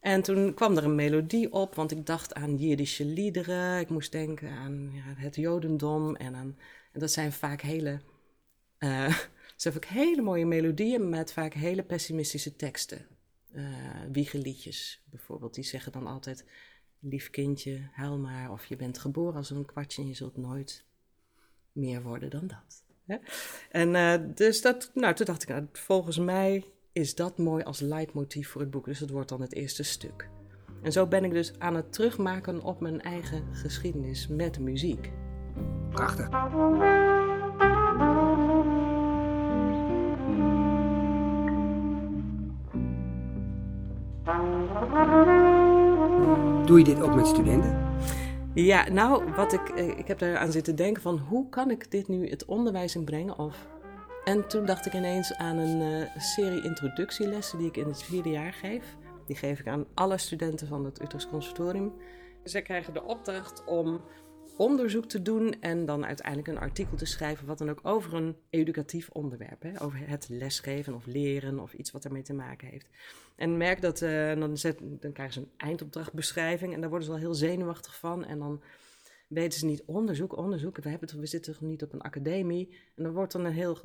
En 0.00 0.22
toen 0.22 0.54
kwam 0.54 0.76
er 0.76 0.84
een 0.84 0.94
melodie 0.94 1.52
op, 1.52 1.74
want 1.74 1.90
ik 1.90 2.06
dacht 2.06 2.34
aan 2.34 2.56
Jiddische 2.56 3.04
liederen. 3.04 3.80
Ik 3.80 3.88
moest 3.88 4.12
denken 4.12 4.50
aan 4.50 4.90
ja, 4.92 5.02
het 5.22 5.36
Jodendom. 5.36 6.16
En, 6.16 6.34
aan, 6.34 6.58
en 6.92 7.00
dat 7.00 7.10
zijn 7.10 7.32
vaak 7.32 7.60
hele, 7.60 8.00
eh, 8.78 9.06
dat 9.56 9.56
zijn 9.56 9.74
hele 9.86 10.22
mooie 10.22 10.46
melodieën 10.46 11.08
met 11.08 11.32
vaak 11.32 11.54
hele 11.54 11.82
pessimistische 11.82 12.56
teksten 12.56 13.06
eh 13.52 13.64
wiegeliedjes 14.12 15.02
bijvoorbeeld. 15.04 15.54
Die 15.54 15.64
zeggen 15.64 15.92
dan 15.92 16.06
altijd, 16.06 16.44
lief 16.98 17.30
kindje, 17.30 17.88
huil 17.92 18.18
maar. 18.18 18.52
Of 18.52 18.64
je 18.64 18.76
bent 18.76 18.98
geboren 18.98 19.36
als 19.36 19.50
een 19.50 19.64
kwartje 19.64 20.02
en 20.02 20.08
je 20.08 20.14
zult 20.14 20.36
nooit 20.36 20.84
meer 21.72 22.02
worden 22.02 22.30
dan 22.30 22.46
dat. 22.46 22.84
En 23.70 23.94
eh, 23.94 24.34
dus 24.34 24.60
dat, 24.60 24.90
nou, 24.94 25.14
toen 25.14 25.26
dacht 25.26 25.42
ik, 25.42 25.48
nou, 25.48 25.66
volgens 25.72 26.18
mij 26.18 26.64
is 27.00 27.14
dat 27.14 27.38
mooi 27.38 27.64
als 27.64 27.80
leidmotief 27.80 28.48
voor 28.48 28.60
het 28.60 28.70
boek. 28.70 28.84
Dus 28.84 28.98
dat 28.98 29.10
wordt 29.10 29.28
dan 29.28 29.40
het 29.40 29.54
eerste 29.54 29.82
stuk. 29.82 30.28
En 30.82 30.92
zo 30.92 31.06
ben 31.06 31.24
ik 31.24 31.32
dus 31.32 31.52
aan 31.58 31.74
het 31.74 31.92
terugmaken 31.92 32.62
op 32.62 32.80
mijn 32.80 33.00
eigen 33.00 33.44
geschiedenis 33.52 34.28
met 34.28 34.58
muziek. 34.58 35.10
Prachtig. 35.90 36.28
Doe 46.66 46.78
je 46.78 46.84
dit 46.84 47.00
ook 47.00 47.14
met 47.14 47.26
studenten? 47.26 47.88
Ja, 48.54 48.90
nou, 48.90 49.32
wat 49.36 49.52
ik, 49.52 49.68
eh, 49.68 49.88
ik 49.88 50.06
heb 50.06 50.18
daar 50.18 50.36
aan 50.36 50.52
zitten 50.52 50.76
denken 50.76 51.02
van 51.02 51.18
hoe 51.18 51.48
kan 51.48 51.70
ik 51.70 51.90
dit 51.90 52.08
nu 52.08 52.28
het 52.28 52.44
onderwijs 52.44 52.96
inbrengen? 52.96 53.38
Of... 53.38 53.68
En 54.24 54.48
toen 54.48 54.66
dacht 54.66 54.86
ik 54.86 54.94
ineens 54.94 55.34
aan 55.34 55.58
een 55.58 56.04
eh, 56.06 56.20
serie 56.20 56.62
introductielessen 56.62 57.58
die 57.58 57.68
ik 57.68 57.76
in 57.76 57.86
het 57.86 58.02
vierde 58.02 58.30
jaar 58.30 58.52
geef. 58.52 58.96
Die 59.26 59.36
geef 59.36 59.60
ik 59.60 59.66
aan 59.66 59.86
alle 59.94 60.18
studenten 60.18 60.66
van 60.66 60.84
het 60.84 61.02
Utrechts 61.02 61.28
Conservatorium. 61.28 61.92
Zij 62.44 62.62
krijgen 62.62 62.92
de 62.92 63.02
opdracht 63.02 63.64
om 63.64 64.00
onderzoek 64.56 65.04
te 65.04 65.22
doen 65.22 65.60
en 65.60 65.86
dan 65.86 66.06
uiteindelijk 66.06 66.48
een 66.48 66.58
artikel 66.58 66.96
te 66.96 67.04
schrijven, 67.04 67.46
wat 67.46 67.58
dan 67.58 67.70
ook 67.70 67.80
over 67.82 68.14
een 68.14 68.36
educatief 68.50 69.08
onderwerp, 69.08 69.62
hè? 69.62 69.82
over 69.82 69.98
het 70.08 70.28
lesgeven 70.28 70.94
of 70.94 71.06
leren 71.06 71.58
of 71.58 71.72
iets 71.72 71.90
wat 71.90 72.04
ermee 72.04 72.22
te 72.22 72.34
maken 72.34 72.68
heeft. 72.68 72.88
En 73.36 73.56
merk 73.56 73.80
dat, 73.80 74.02
eh, 74.02 74.38
dan, 74.38 74.56
dan 75.00 75.12
krijgen 75.12 75.32
ze 75.32 75.40
een 75.40 75.52
eindopdrachtbeschrijving 75.56 76.74
en 76.74 76.80
daar 76.80 76.88
worden 76.88 77.06
ze 77.06 77.12
wel 77.12 77.22
heel 77.22 77.34
zenuwachtig 77.34 77.98
van. 77.98 78.24
En 78.24 78.38
dan 78.38 78.62
weten 79.30 79.58
ze 79.58 79.66
niet 79.66 79.82
onderzoek, 79.84 80.36
onderzoek. 80.36 80.76
We, 80.76 80.88
hebben 80.88 81.20
we 81.20 81.26
zitten 81.26 81.52
toch 81.52 81.62
niet 81.62 81.82
op 81.82 81.92
een 81.92 82.00
academie. 82.00 82.68
En 82.96 83.02
dan 83.02 83.12
wordt 83.12 83.32
dan 83.32 83.44
een 83.44 83.52
heel 83.52 83.78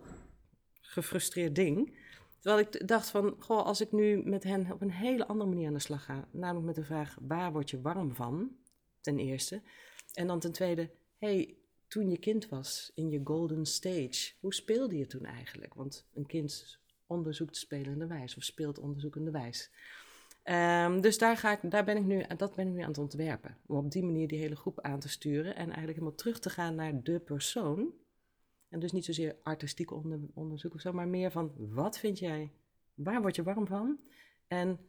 gefrustreerd 0.81 1.55
ding. 1.55 1.97
Terwijl 2.39 2.67
ik 2.67 2.87
dacht 2.87 3.09
van, 3.09 3.35
goh, 3.39 3.65
als 3.65 3.81
ik 3.81 3.91
nu 3.91 4.23
met 4.23 4.43
hen 4.43 4.71
op 4.71 4.81
een 4.81 4.91
hele 4.91 5.27
andere 5.27 5.49
manier 5.49 5.67
aan 5.67 5.73
de 5.73 5.79
slag 5.79 6.05
ga. 6.05 6.27
Namelijk 6.31 6.65
met 6.65 6.75
de 6.75 6.83
vraag, 6.83 7.17
waar 7.21 7.51
word 7.51 7.69
je 7.69 7.81
warm 7.81 8.15
van? 8.15 8.55
Ten 9.01 9.19
eerste. 9.19 9.61
En 10.13 10.27
dan 10.27 10.39
ten 10.39 10.51
tweede, 10.51 10.91
hey, 11.17 11.57
toen 11.87 12.09
je 12.09 12.17
kind 12.17 12.49
was 12.49 12.91
in 12.95 13.09
je 13.09 13.21
golden 13.23 13.65
stage, 13.65 14.33
hoe 14.39 14.53
speelde 14.53 14.97
je 14.97 15.07
toen 15.07 15.25
eigenlijk? 15.25 15.73
Want 15.73 16.07
een 16.13 16.25
kind 16.25 16.79
onderzoekt 17.07 17.57
spelende 17.57 18.07
wijs 18.07 18.37
of 18.37 18.43
speelt 18.43 18.79
onderzoekende 18.79 19.31
wijs. 19.31 19.71
Ehm, 20.45 21.01
dus 21.01 21.17
daar, 21.17 21.37
ga 21.37 21.51
ik, 21.51 21.71
daar 21.71 21.85
ben 21.85 21.97
ik 21.97 22.05
nu, 22.05 22.25
dat 22.37 22.55
ben 22.55 22.67
ik 22.67 22.73
nu 22.73 22.81
aan 22.81 22.87
het 22.87 22.97
ontwerpen. 22.97 23.57
Om 23.65 23.77
op 23.77 23.91
die 23.91 24.03
manier 24.03 24.27
die 24.27 24.39
hele 24.39 24.55
groep 24.55 24.81
aan 24.81 24.99
te 24.99 25.09
sturen 25.09 25.55
en 25.55 25.65
eigenlijk 25.65 25.97
helemaal 25.97 26.15
terug 26.15 26.39
te 26.39 26.49
gaan 26.49 26.75
naar 26.75 27.03
de 27.03 27.19
persoon. 27.19 27.93
En 28.69 28.79
dus 28.79 28.91
niet 28.91 29.05
zozeer 29.05 29.35
artistiek 29.43 29.91
onder, 29.91 30.19
onderzoek 30.33 30.73
of 30.73 30.81
zo, 30.81 30.91
maar 30.91 31.07
meer 31.07 31.31
van 31.31 31.51
wat 31.57 31.99
vind 31.99 32.19
jij, 32.19 32.51
waar 32.93 33.21
word 33.21 33.35
je 33.35 33.43
warm 33.43 33.67
van? 33.67 33.99
En 34.47 34.79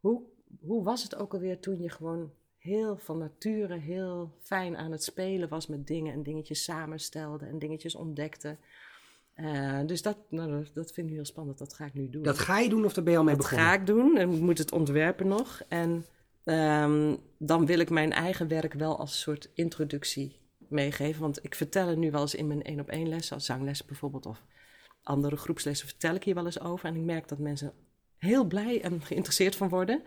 hoe, 0.00 0.22
hoe 0.60 0.84
was 0.84 1.02
het 1.02 1.16
ook 1.16 1.34
alweer 1.34 1.60
toen 1.60 1.80
je 1.80 1.90
gewoon 1.90 2.32
heel 2.58 2.96
van 2.96 3.18
nature 3.18 3.78
heel 3.78 4.36
fijn 4.40 4.76
aan 4.76 4.92
het 4.92 5.02
spelen 5.02 5.48
was 5.48 5.66
met 5.66 5.86
dingen 5.86 6.12
en 6.12 6.22
dingetjes 6.22 6.64
samenstelde 6.64 7.46
en 7.46 7.58
dingetjes 7.58 7.94
ontdekte. 7.94 8.56
Eh, 9.36 9.80
dus 9.86 10.02
dat, 10.02 10.16
nou, 10.28 10.50
dat, 10.50 10.70
dat 10.74 10.92
vind 10.92 11.08
ik 11.08 11.14
heel 11.14 11.24
spannend. 11.24 11.58
Dat 11.58 11.74
ga 11.74 11.84
ik 11.84 11.94
nu 11.94 12.08
doen. 12.08 12.22
Dat 12.22 12.38
ga 12.38 12.58
je 12.58 12.68
doen 12.68 12.84
of 12.84 12.92
daar 12.92 13.04
ben 13.04 13.12
je 13.12 13.18
al 13.18 13.24
mee 13.24 13.34
Dat 13.34 13.42
begonnen? 13.42 13.68
ga 13.68 13.74
ik 13.74 13.86
doen 13.86 14.16
en 14.16 14.30
ik 14.30 14.40
moet 14.40 14.58
het 14.58 14.72
ontwerpen 14.72 15.28
nog. 15.28 15.62
En 15.68 16.06
ehm, 16.44 17.16
dan 17.38 17.66
wil 17.66 17.78
ik 17.78 17.90
mijn 17.90 18.12
eigen 18.12 18.48
werk 18.48 18.72
wel 18.72 18.98
als 18.98 19.20
soort 19.20 19.50
introductie 19.54 20.40
meegeven. 20.68 21.20
Want 21.20 21.44
ik 21.44 21.54
vertel 21.54 21.88
er 21.88 21.96
nu 21.96 22.10
wel 22.10 22.20
eens 22.20 22.34
in 22.34 22.46
mijn 22.46 22.62
één 22.62 22.80
op 22.80 22.88
één 22.88 23.08
les, 23.08 23.32
als 23.32 23.44
zangles 23.44 23.84
bijvoorbeeld, 23.84 24.26
of 24.26 24.42
andere 25.02 25.36
groepslessen, 25.36 25.88
vertel 25.88 26.14
ik 26.14 26.24
hier 26.24 26.34
wel 26.34 26.44
eens 26.44 26.60
over. 26.60 26.88
En 26.88 26.96
ik 26.96 27.02
merk 27.02 27.28
dat 27.28 27.38
mensen 27.38 27.72
heel 28.16 28.44
blij 28.44 28.82
en 28.82 29.02
geïnteresseerd 29.08 29.56
van 29.56 29.68
worden. 29.68 30.02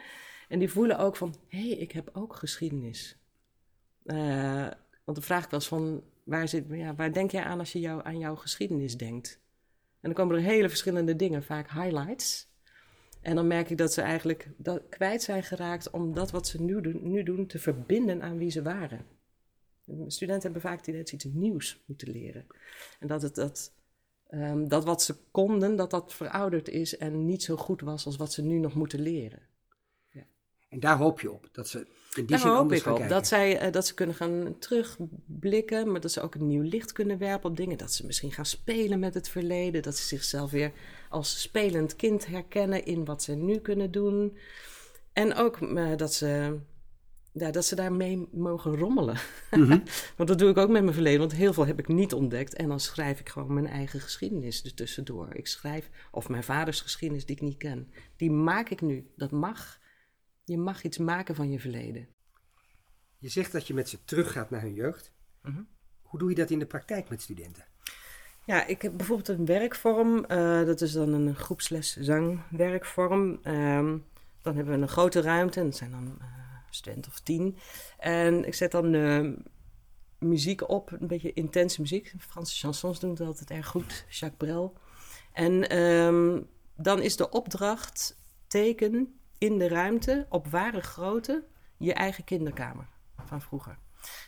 En 0.47 0.59
die 0.59 0.71
voelen 0.71 0.99
ook 0.99 1.15
van, 1.15 1.35
hé, 1.47 1.67
hey, 1.67 1.77
ik 1.77 1.91
heb 1.91 2.09
ook 2.13 2.35
geschiedenis. 2.35 3.17
Eh, 4.03 4.67
want 5.05 5.17
dan 5.17 5.23
vraag 5.23 5.43
ik 5.43 5.49
wel 5.49 5.59
eens 5.59 5.69
van, 5.69 6.03
waar, 6.29 6.47
zit, 6.47 6.65
waar 6.95 7.13
denk 7.13 7.31
jij 7.31 7.43
aan 7.43 7.59
als 7.59 7.71
je 7.71 8.03
aan 8.03 8.17
jouw 8.17 8.35
geschiedenis 8.35 8.97
denkt? 8.97 9.39
En 10.01 10.09
dan 10.09 10.13
komen 10.13 10.35
er 10.35 10.41
hele 10.41 10.69
verschillende 10.69 11.15
dingen, 11.15 11.43
vaak 11.43 11.71
highlights. 11.71 12.47
En 13.21 13.35
dan 13.35 13.47
merk 13.47 13.69
ik 13.69 13.77
dat 13.77 13.93
ze 13.93 14.01
eigenlijk 14.01 14.49
dat, 14.57 14.81
kwijt 14.89 15.21
zijn 15.21 15.43
geraakt 15.43 15.89
om 15.89 16.13
dat 16.13 16.31
wat 16.31 16.47
ze 16.47 16.61
nu 16.61 16.81
doen, 16.81 16.99
nu 17.11 17.23
doen 17.23 17.45
te 17.45 17.59
verbinden 17.59 18.21
aan 18.21 18.37
wie 18.37 18.51
ze 18.51 18.61
waren. 18.61 19.05
Studenten 20.07 20.43
hebben 20.51 20.61
vaak 20.61 20.77
het 20.77 20.87
idee 20.87 21.01
iets 21.01 21.23
nieuws 21.23 21.83
moeten 21.85 22.11
leren. 22.11 22.45
En 22.99 23.07
dat, 23.07 23.21
het, 23.21 23.35
dat, 23.35 23.73
um, 24.29 24.67
dat 24.67 24.85
wat 24.85 25.01
ze 25.01 25.15
konden, 25.31 25.75
dat 25.75 25.91
dat 25.91 26.13
verouderd 26.13 26.69
is 26.69 26.97
en 26.97 27.25
niet 27.25 27.43
zo 27.43 27.55
goed 27.55 27.81
was 27.81 28.05
als 28.05 28.15
wat 28.15 28.33
ze 28.33 28.41
nu 28.41 28.57
nog 28.57 28.73
moeten 28.73 28.99
leren. 28.99 29.41
En 30.69 30.79
daar 30.79 30.97
hoop 30.97 31.19
je 31.21 31.31
op, 31.31 31.49
dat 31.51 31.67
ze 31.67 31.77
in 31.79 31.85
die 32.13 32.25
Daar 32.25 32.39
zin 32.39 32.49
hoop 32.49 32.71
ik 32.71 32.77
op. 32.77 32.83
kijken. 32.83 33.09
Dat, 33.09 33.27
zij, 33.27 33.65
uh, 33.65 33.71
dat 33.71 33.87
ze 33.87 33.93
kunnen 33.93 34.15
gaan 34.15 34.55
terugblikken, 34.59 35.91
maar 35.91 36.01
dat 36.01 36.11
ze 36.11 36.21
ook 36.21 36.35
een 36.35 36.47
nieuw 36.47 36.61
licht 36.61 36.91
kunnen 36.91 37.17
werpen 37.17 37.49
op 37.49 37.57
dingen. 37.57 37.77
Dat 37.77 37.93
ze 37.93 38.05
misschien 38.05 38.31
gaan 38.31 38.45
spelen 38.45 38.99
met 38.99 39.13
het 39.13 39.29
verleden. 39.29 39.81
Dat 39.81 39.97
ze 39.97 40.07
zichzelf 40.07 40.51
weer 40.51 40.71
als 41.09 41.41
spelend 41.41 41.95
kind 41.95 42.27
herkennen 42.27 42.85
in 42.85 43.05
wat 43.05 43.23
ze 43.23 43.35
nu 43.35 43.57
kunnen 43.57 43.91
doen. 43.91 44.37
En 45.13 45.35
ook 45.35 45.59
uh, 45.59 45.95
dat, 45.95 46.13
ze, 46.13 46.59
ja, 47.31 47.51
dat 47.51 47.65
ze 47.65 47.75
daarmee 47.75 48.27
mogen 48.31 48.77
rommelen. 48.77 49.17
Mm 49.51 49.63
-hmm. 49.63 49.83
want 50.17 50.29
dat 50.29 50.39
doe 50.39 50.49
ik 50.49 50.57
ook 50.57 50.69
met 50.69 50.81
mijn 50.81 50.93
verleden, 50.93 51.19
want 51.19 51.33
heel 51.33 51.53
veel 51.53 51.65
heb 51.65 51.79
ik 51.79 51.87
niet 51.87 52.13
ontdekt. 52.13 52.55
En 52.55 52.67
dan 52.67 52.79
schrijf 52.79 53.19
ik 53.19 53.29
gewoon 53.29 53.53
mijn 53.53 53.67
eigen 53.67 53.99
geschiedenis 53.99 54.63
er 54.63 54.73
tussendoor. 54.73 55.27
Ik 55.33 55.47
schrijf, 55.47 55.89
of 56.11 56.29
mijn 56.29 56.43
vaders 56.43 56.81
geschiedenis 56.81 57.25
die 57.25 57.35
ik 57.35 57.41
niet 57.41 57.57
ken. 57.57 57.93
Die 58.15 58.31
maak 58.31 58.69
ik 58.69 58.81
nu. 58.81 59.09
Dat 59.15 59.31
mag. 59.31 59.78
Je 60.49 60.57
mag 60.57 60.83
iets 60.83 60.97
maken 60.97 61.35
van 61.35 61.51
je 61.51 61.59
verleden. 61.59 62.07
Je 63.17 63.29
zegt 63.29 63.51
dat 63.51 63.67
je 63.67 63.73
met 63.73 63.89
ze 63.89 64.03
teruggaat 64.05 64.49
naar 64.49 64.61
hun 64.61 64.73
jeugd. 64.73 65.13
Mm 65.43 65.53
-hmm. 65.53 65.67
Hoe 66.01 66.19
doe 66.19 66.29
je 66.29 66.35
dat 66.35 66.49
in 66.49 66.59
de 66.59 66.65
praktijk 66.65 67.09
met 67.09 67.21
studenten? 67.21 67.65
Ja, 68.45 68.65
ik 68.65 68.81
heb 68.81 68.97
bijvoorbeeld 68.97 69.27
een 69.27 69.45
werkvorm. 69.45 70.25
Uh, 70.27 70.65
dat 70.65 70.81
is 70.81 70.91
dan 70.91 71.13
een 71.13 71.35
groepsles 71.35 71.97
zangwerkvorm. 71.97 73.39
Um, 73.43 74.05
dan 74.41 74.55
hebben 74.55 74.75
we 74.75 74.81
een 74.81 74.87
grote 74.87 75.21
ruimte. 75.21 75.59
En 75.59 75.65
dat 75.65 75.75
zijn 75.75 75.91
dan 75.91 76.17
uh, 76.21 76.25
studenten 76.69 77.11
of 77.11 77.19
tien. 77.19 77.57
En 77.97 78.45
ik 78.45 78.53
zet 78.53 78.71
dan 78.71 78.93
uh, 78.93 79.37
muziek 80.19 80.69
op. 80.69 80.91
Een 80.91 81.07
beetje 81.07 81.33
intense 81.33 81.81
muziek. 81.81 82.13
Franse 82.19 82.57
chansons 82.57 82.99
doen 82.99 83.09
het 83.09 83.21
altijd 83.21 83.49
erg 83.49 83.67
goed. 83.67 84.05
Jacques 84.09 84.49
Brel. 84.49 84.77
En 85.33 85.77
um, 85.77 86.47
dan 86.75 87.01
is 87.01 87.15
de 87.15 87.29
opdracht 87.29 88.17
teken 88.47 89.18
in 89.39 89.57
de 89.57 89.67
ruimte 89.67 90.25
op 90.29 90.47
ware 90.47 90.81
grootte 90.81 91.43
je 91.77 91.93
eigen 91.93 92.23
kinderkamer 92.23 92.87
van 93.25 93.41
vroeger. 93.41 93.77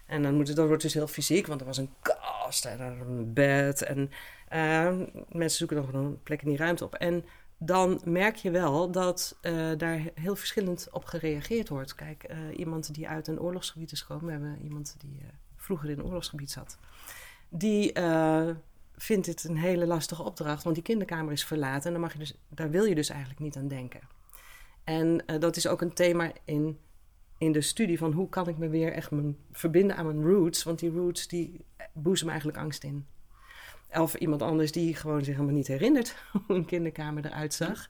En 0.06 0.24
dan 0.24 0.36
moet 0.36 0.48
het, 0.48 0.58
dat 0.58 0.68
wordt 0.68 0.82
dus 0.82 0.94
heel 0.94 1.08
fysiek, 1.08 1.48
want 1.48 1.60
er 1.60 1.68
was 1.68 1.78
een 1.78 1.94
kast 2.02 2.66
en 2.66 2.82
een 2.82 3.34
bed. 3.34 3.82
En 3.82 4.12
uh, 4.54 4.92
mensen 5.30 5.58
zoeken 5.58 5.86
gewoon 5.86 6.06
een 6.06 6.24
plek 6.24 6.42
in 6.42 6.50
die 6.50 6.58
ruimte 6.58 6.84
op. 6.84 6.96
En 6.96 7.26
dan 7.58 8.02
merk 8.04 8.36
je 8.36 8.52
wel 8.52 8.92
dat 8.92 9.38
uh, 9.42 9.72
daar 9.78 10.02
heel 10.14 10.36
verschillend 10.36 10.88
op 10.92 11.06
gereageerd 11.06 11.70
wordt. 11.70 11.96
Kijk, 11.96 12.26
uh, 12.30 12.58
iemand 12.58 12.94
die 12.94 13.08
uit 13.08 13.28
een 13.28 13.40
oorlogsgebied 13.40 13.92
is 13.92 14.02
gekomen, 14.02 14.26
we 14.26 14.32
hebben 14.32 14.64
iemand 14.64 14.96
die 14.98 15.20
uh, 15.22 15.28
vroeger 15.56 15.90
in 15.90 16.00
een 16.00 16.06
oorlogsgebied 16.06 16.52
zat, 16.52 16.78
die 17.50 17.94
vindt 18.96 19.28
het 19.28 19.44
een 19.44 19.58
hele 19.58 19.86
lastige 19.86 20.24
opdracht, 20.24 20.64
want 20.64 20.76
die 20.76 20.84
kinderkamer 20.84 21.32
is 21.32 21.46
verlaten 21.46 21.86
en 21.86 21.92
dan 21.92 22.02
mag 22.02 22.14
je 22.14 22.20
dus, 22.20 22.38
daar 22.50 22.70
wil 22.70 22.84
je 22.84 22.96
dus 22.96 23.10
eigenlijk 23.10 23.40
niet 23.40 23.56
aan 23.56 23.68
denken. 23.68 24.02
En 24.92 25.24
uh, 25.28 25.40
dat 25.40 25.56
is 25.56 25.68
ook 25.68 25.82
een 25.82 25.94
thema 25.94 26.32
in, 26.46 26.80
in 27.38 27.52
de 27.52 27.62
studie 27.62 27.98
van 27.98 28.12
hoe 28.12 28.30
kan 28.30 28.48
ik 28.48 28.58
me 28.58 28.70
weer 28.70 28.94
echt 28.94 29.12
mijn, 29.12 29.38
verbinden 29.52 29.96
aan 29.96 30.06
mijn 30.06 30.24
roots. 30.24 30.64
Want 30.64 30.80
die 30.80 30.92
roots 30.92 31.28
die 31.28 31.66
boezemen 31.94 32.32
eigenlijk 32.32 32.64
angst 32.64 32.84
in. 32.84 33.06
Of 33.94 34.16
iemand 34.16 34.42
anders 34.42 34.72
die 34.72 34.96
gewoon 34.96 35.24
zich 35.24 35.34
helemaal 35.34 35.56
niet 35.56 35.68
herinnert 35.68 36.16
hoe 36.32 36.56
een 36.56 36.66
kinderkamer 36.66 37.26
eruit 37.26 37.54
zag. 37.54 37.90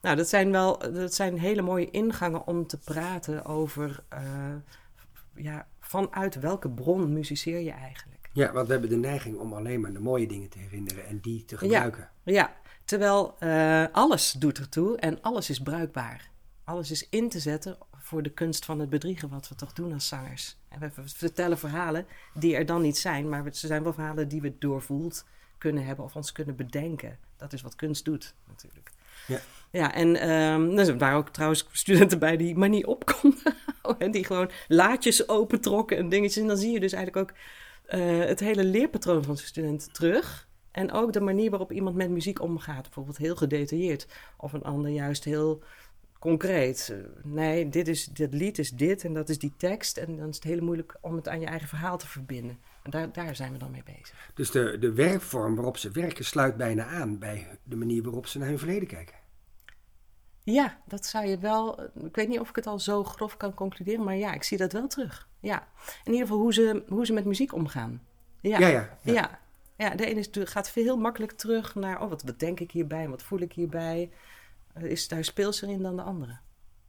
Nou, 0.00 0.16
dat 0.16 0.28
zijn 0.28 0.50
wel 0.50 0.78
dat 0.78 1.14
zijn 1.14 1.38
hele 1.38 1.62
mooie 1.62 1.90
ingangen 1.90 2.46
om 2.46 2.66
te 2.66 2.78
praten 2.78 3.44
over 3.44 4.04
uh, 4.14 4.20
ja, 5.34 5.66
vanuit 5.80 6.34
welke 6.34 6.70
bron 6.70 7.12
muziceer 7.12 7.60
je 7.60 7.70
eigenlijk. 7.70 8.28
Ja, 8.32 8.52
want 8.52 8.66
we 8.66 8.72
hebben 8.72 8.90
de 8.90 8.96
neiging 8.96 9.38
om 9.38 9.52
alleen 9.52 9.80
maar 9.80 9.92
de 9.92 10.00
mooie 10.00 10.26
dingen 10.26 10.48
te 10.48 10.58
herinneren 10.58 11.06
en 11.06 11.18
die 11.20 11.44
te 11.44 11.58
gebruiken. 11.58 12.08
Ja, 12.22 12.32
ja. 12.32 12.56
terwijl 12.84 13.36
uh, 13.40 13.84
alles 13.92 14.32
doet 14.32 14.58
ertoe 14.58 14.96
en 14.96 15.22
alles 15.22 15.50
is 15.50 15.58
bruikbaar. 15.58 16.29
Alles 16.70 16.90
is 16.90 17.08
in 17.08 17.28
te 17.28 17.40
zetten 17.40 17.78
voor 17.96 18.22
de 18.22 18.30
kunst 18.30 18.64
van 18.64 18.80
het 18.80 18.90
bedriegen, 18.90 19.28
wat 19.28 19.48
we 19.48 19.54
toch 19.54 19.72
doen 19.72 19.92
als 19.92 20.08
zangers. 20.08 20.56
En 20.68 20.80
we 20.80 20.90
vertellen 21.04 21.58
verhalen 21.58 22.06
die 22.34 22.56
er 22.56 22.66
dan 22.66 22.82
niet 22.82 22.98
zijn, 22.98 23.28
maar 23.28 23.44
ze 23.52 23.66
zijn 23.66 23.82
wel 23.82 23.92
verhalen 23.92 24.28
die 24.28 24.40
we 24.40 24.58
doorvoeld 24.58 25.24
kunnen 25.58 25.84
hebben 25.84 26.04
of 26.04 26.16
ons 26.16 26.32
kunnen 26.32 26.56
bedenken. 26.56 27.18
Dat 27.36 27.52
is 27.52 27.62
wat 27.62 27.76
kunst 27.76 28.04
doet, 28.04 28.34
natuurlijk. 28.48 28.90
Ja, 29.26 29.38
ja 29.70 29.94
en 29.94 30.30
um, 30.30 30.78
er 30.78 30.98
waren 30.98 31.18
ook 31.18 31.28
trouwens 31.28 31.66
studenten 31.72 32.18
bij 32.18 32.36
die 32.36 32.56
maar 32.56 32.68
niet 32.68 32.86
op 32.86 33.04
konden. 33.20 33.54
en 33.98 34.10
die 34.16 34.24
gewoon 34.24 34.50
laadjes 34.68 35.28
opentrokken 35.28 35.96
en 35.96 36.08
dingetjes. 36.08 36.42
En 36.42 36.48
dan 36.48 36.56
zie 36.56 36.72
je 36.72 36.80
dus 36.80 36.92
eigenlijk 36.92 37.30
ook 37.30 37.36
uh, 38.00 38.24
het 38.24 38.40
hele 38.40 38.64
leerpatroon 38.64 39.24
van 39.24 39.34
de 39.34 39.40
studenten 39.40 39.92
terug. 39.92 40.48
En 40.70 40.92
ook 40.92 41.12
de 41.12 41.20
manier 41.20 41.50
waarop 41.50 41.72
iemand 41.72 41.96
met 41.96 42.10
muziek 42.10 42.40
omgaat. 42.40 42.82
Bijvoorbeeld 42.82 43.16
heel 43.16 43.36
gedetailleerd. 43.36 44.06
Of 44.36 44.52
een 44.52 44.62
ander 44.62 44.90
juist 44.90 45.24
heel 45.24 45.62
concreet. 46.20 46.94
Nee, 47.22 47.68
dit, 47.68 47.88
is, 47.88 48.04
dit 48.04 48.34
lied 48.34 48.58
is 48.58 48.70
dit 48.70 49.04
en 49.04 49.14
dat 49.14 49.28
is 49.28 49.38
die 49.38 49.54
tekst. 49.56 49.96
En 49.96 50.16
dan 50.16 50.28
is 50.28 50.34
het 50.34 50.44
heel 50.44 50.60
moeilijk 50.60 50.96
om 51.00 51.16
het 51.16 51.28
aan 51.28 51.40
je 51.40 51.46
eigen 51.46 51.68
verhaal 51.68 51.98
te 51.98 52.06
verbinden. 52.06 52.58
En 52.82 52.90
daar, 52.90 53.12
daar 53.12 53.36
zijn 53.36 53.52
we 53.52 53.58
dan 53.58 53.70
mee 53.70 53.82
bezig. 53.84 54.30
Dus 54.34 54.50
de, 54.50 54.78
de 54.78 54.92
werkvorm 54.92 55.54
waarop 55.54 55.76
ze 55.76 55.90
werken 55.90 56.24
sluit 56.24 56.56
bijna 56.56 56.84
aan 56.86 57.18
bij 57.18 57.58
de 57.62 57.76
manier 57.76 58.02
waarop 58.02 58.26
ze 58.26 58.38
naar 58.38 58.48
hun 58.48 58.58
verleden 58.58 58.88
kijken. 58.88 59.14
Ja, 60.42 60.80
dat 60.86 61.06
zou 61.06 61.26
je 61.26 61.38
wel. 61.38 61.82
Ik 61.82 62.16
weet 62.16 62.28
niet 62.28 62.40
of 62.40 62.48
ik 62.48 62.56
het 62.56 62.66
al 62.66 62.78
zo 62.78 63.04
grof 63.04 63.36
kan 63.36 63.54
concluderen, 63.54 64.04
maar 64.04 64.16
ja, 64.16 64.32
ik 64.32 64.42
zie 64.42 64.58
dat 64.58 64.72
wel 64.72 64.86
terug. 64.86 65.28
Ja. 65.40 65.68
In 66.04 66.12
ieder 66.12 66.26
geval 66.26 66.42
hoe 66.42 66.52
ze, 66.52 66.84
hoe 66.88 67.06
ze 67.06 67.12
met 67.12 67.24
muziek 67.24 67.54
omgaan. 67.54 68.02
Ja, 68.40 68.58
ja. 68.58 68.68
ja, 68.68 68.98
ja. 69.02 69.12
ja. 69.12 69.40
ja 69.76 69.94
de 69.94 70.06
ene 70.06 70.20
is, 70.20 70.28
gaat 70.32 70.70
veel 70.70 70.96
makkelijk 70.96 71.32
terug 71.32 71.74
naar, 71.74 72.02
oh, 72.02 72.08
wat, 72.08 72.22
wat 72.22 72.38
denk 72.38 72.60
ik 72.60 72.70
hierbij 72.70 73.04
en 73.04 73.10
wat 73.10 73.22
voel 73.22 73.40
ik 73.40 73.52
hierbij. 73.52 74.10
Is 74.74 75.08
daar 75.08 75.24
speelser 75.24 75.68
in 75.68 75.82
dan 75.82 75.96
de 75.96 76.02
andere. 76.02 76.38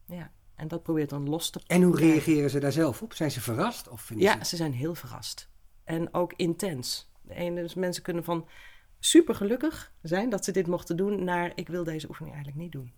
Ja, 0.06 0.30
en 0.54 0.68
dat 0.68 0.82
probeert 0.82 1.10
dan 1.10 1.28
los 1.28 1.50
te 1.50 1.60
En 1.66 1.82
hoe 1.82 1.96
reageren 1.96 2.50
ze 2.50 2.60
daar 2.60 2.72
zelf 2.72 3.02
op? 3.02 3.12
Zijn 3.12 3.30
ze 3.30 3.40
verrast? 3.40 3.88
Of 3.88 4.00
vinden 4.00 4.26
ja, 4.26 4.38
ze... 4.38 4.44
ze 4.44 4.56
zijn 4.56 4.72
heel 4.72 4.94
verrast. 4.94 5.48
En 5.84 6.14
ook 6.14 6.32
intens. 6.36 7.10
De 7.22 7.34
ene, 7.34 7.62
dus 7.62 7.74
mensen 7.74 8.02
kunnen 8.02 8.24
van 8.24 8.48
super 8.98 9.34
gelukkig 9.34 9.92
zijn 10.02 10.30
dat 10.30 10.44
ze 10.44 10.52
dit 10.52 10.66
mochten 10.66 10.96
doen, 10.96 11.24
naar 11.24 11.52
ik 11.54 11.68
wil 11.68 11.84
deze 11.84 12.08
oefening 12.08 12.34
eigenlijk 12.34 12.64
niet 12.64 12.72
doen. 12.72 12.92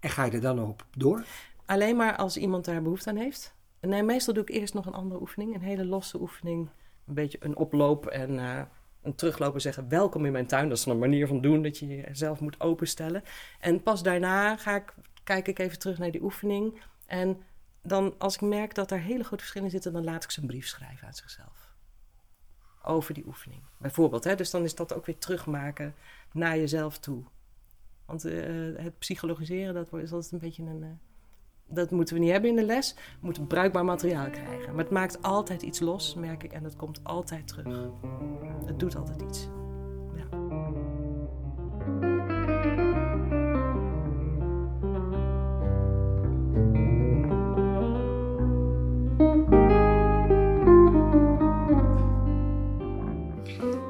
En 0.00 0.10
ga 0.10 0.24
je 0.24 0.30
er 0.30 0.40
dan 0.40 0.62
op 0.62 0.86
door? 0.90 1.24
Alleen 1.64 1.96
maar 1.96 2.16
als 2.16 2.36
iemand 2.36 2.64
daar 2.64 2.82
behoefte 2.82 3.10
aan 3.10 3.16
heeft. 3.16 3.54
Nee, 3.80 4.02
meestal 4.02 4.34
doe 4.34 4.42
ik 4.42 4.50
eerst 4.50 4.74
nog 4.74 4.86
een 4.86 4.94
andere 4.94 5.20
oefening, 5.20 5.54
een 5.54 5.60
hele 5.60 5.84
losse 5.84 6.20
oefening. 6.20 6.68
Een 7.06 7.14
beetje 7.14 7.38
een 7.40 7.56
oploop 7.56 8.06
en 8.06 8.30
uh, 8.30 8.62
teruglopen 9.14 9.60
zeggen 9.60 9.88
welkom 9.88 10.24
in 10.24 10.32
mijn 10.32 10.46
tuin. 10.46 10.68
Dat 10.68 10.78
is 10.78 10.84
een 10.84 10.98
manier 10.98 11.26
van 11.26 11.40
doen 11.40 11.62
dat 11.62 11.78
je 11.78 11.86
jezelf 11.86 12.40
moet 12.40 12.60
openstellen. 12.60 13.22
En 13.60 13.82
pas 13.82 14.02
daarna 14.02 14.56
ga 14.56 14.76
ik, 14.76 14.94
kijk 15.24 15.48
ik 15.48 15.58
even 15.58 15.78
terug 15.78 15.98
naar 15.98 16.10
die 16.10 16.22
oefening. 16.22 16.80
En 17.06 17.42
dan 17.82 18.14
als 18.18 18.34
ik 18.34 18.40
merk 18.40 18.74
dat 18.74 18.90
er 18.90 19.00
hele 19.00 19.24
grote 19.24 19.42
verschillen 19.42 19.70
zitten, 19.70 19.92
dan 19.92 20.04
laat 20.04 20.24
ik 20.24 20.30
ze 20.30 20.40
een 20.40 20.46
brief 20.46 20.66
schrijven 20.66 21.06
aan 21.06 21.14
zichzelf. 21.14 21.74
Over 22.82 23.14
die 23.14 23.26
oefening. 23.26 23.62
Bijvoorbeeld, 23.78 24.24
hè? 24.24 24.34
dus 24.34 24.50
dan 24.50 24.64
is 24.64 24.74
dat 24.74 24.94
ook 24.94 25.06
weer 25.06 25.18
terugmaken 25.18 25.94
naar 26.32 26.56
jezelf 26.56 26.98
toe. 26.98 27.24
Want 28.04 28.26
uh, 28.26 28.76
het 28.76 28.98
psychologiseren, 28.98 29.74
dat 29.74 29.92
is 29.92 30.12
altijd 30.12 30.32
een 30.32 30.38
beetje 30.38 30.62
een... 30.62 30.82
Uh, 30.82 30.88
dat 31.68 31.90
moeten 31.90 32.14
we 32.14 32.20
niet 32.20 32.30
hebben 32.30 32.50
in 32.50 32.56
de 32.56 32.64
les. 32.64 32.94
We 32.94 33.00
moeten 33.20 33.46
bruikbaar 33.46 33.84
materiaal 33.84 34.30
krijgen. 34.30 34.74
Maar 34.74 34.84
het 34.84 34.92
maakt 34.92 35.22
altijd 35.22 35.62
iets 35.62 35.80
los, 35.80 36.14
merk 36.14 36.42
ik. 36.42 36.52
En 36.52 36.64
het 36.64 36.76
komt 36.76 37.00
altijd 37.02 37.48
terug. 37.48 37.90
Het 38.64 38.78
doet 38.78 38.96
altijd 38.96 39.22
iets. 39.22 39.48
Ja. 40.14 40.26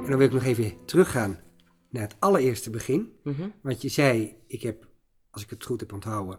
En 0.03 0.13
dan 0.13 0.19
wil 0.19 0.27
ik 0.27 0.33
nog 0.33 0.45
even 0.45 0.85
teruggaan 0.85 1.39
naar 1.91 2.03
het 2.03 2.17
allereerste 2.19 2.71
begin. 2.71 3.13
Mhm. 3.23 3.49
Want 3.63 3.83
je 3.83 3.89
zei, 3.89 4.37
ik 4.47 4.63
heb, 4.63 4.89
als 5.31 5.43
ik 5.43 5.51
het 5.51 5.65
goed 5.65 5.81
heb 5.81 5.93
onthouden, 5.93 6.39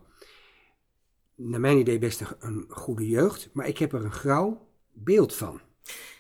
naar 1.38 1.60
mijn 1.60 1.78
idee 1.78 2.00
best 2.00 2.36
een, 2.40 2.66
goede 2.70 3.08
jeugd, 3.08 3.50
maar 3.54 3.68
ik 3.68 3.78
heb 3.78 3.94
er 3.94 4.04
een 4.04 4.12
grauw 4.12 4.68
beeld 4.92 5.36
van. 5.36 5.62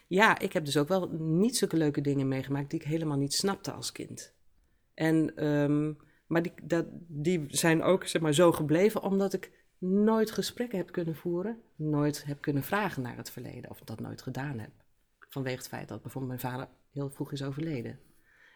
Ja, 0.08 0.40
ik 0.40 0.54
heb 0.54 0.66
dus 0.66 0.78
ook 0.78 0.88
wel 0.88 1.10
niet 1.20 1.58
zulke 1.58 1.78
leuke 1.78 2.02
dingen 2.02 2.28
meegemaakt 2.28 2.70
die 2.70 2.80
ik 2.80 2.86
helemaal 2.86 3.18
niet 3.18 3.34
snapte 3.34 3.72
als 3.72 3.92
kind. 3.92 4.34
En, 4.94 5.36
ehm, 5.36 5.94
maar 6.28 6.42
die, 6.42 6.54
dat, 6.64 6.86
die 7.08 7.46
zijn 7.48 7.84
ook 7.84 8.06
zeg 8.06 8.22
maar, 8.22 8.34
zo 8.34 8.52
gebleven 8.52 9.02
omdat 9.02 9.34
ik 9.34 9.52
nooit 9.78 10.32
gesprekken 10.32 10.78
heb 10.78 10.92
kunnen 10.92 11.16
voeren, 11.16 11.62
nooit 11.76 12.26
heb 12.26 12.42
kunnen 12.42 12.64
vragen 12.64 13.02
naar 13.02 13.18
het 13.18 13.30
verleden 13.30 13.70
of 13.70 13.80
dat 13.80 14.00
nooit 14.00 14.22
gedaan 14.22 14.60
heb. 14.60 14.72
Vanwege 15.20 15.58
het 15.58 15.68
feit 15.68 15.88
dat 15.88 16.02
bijvoorbeeld 16.02 16.42
mijn 16.42 16.54
vader 16.54 16.68
heel 16.92 17.10
vroeg 17.10 17.32
is 17.32 17.44
overleden. 17.44 18.00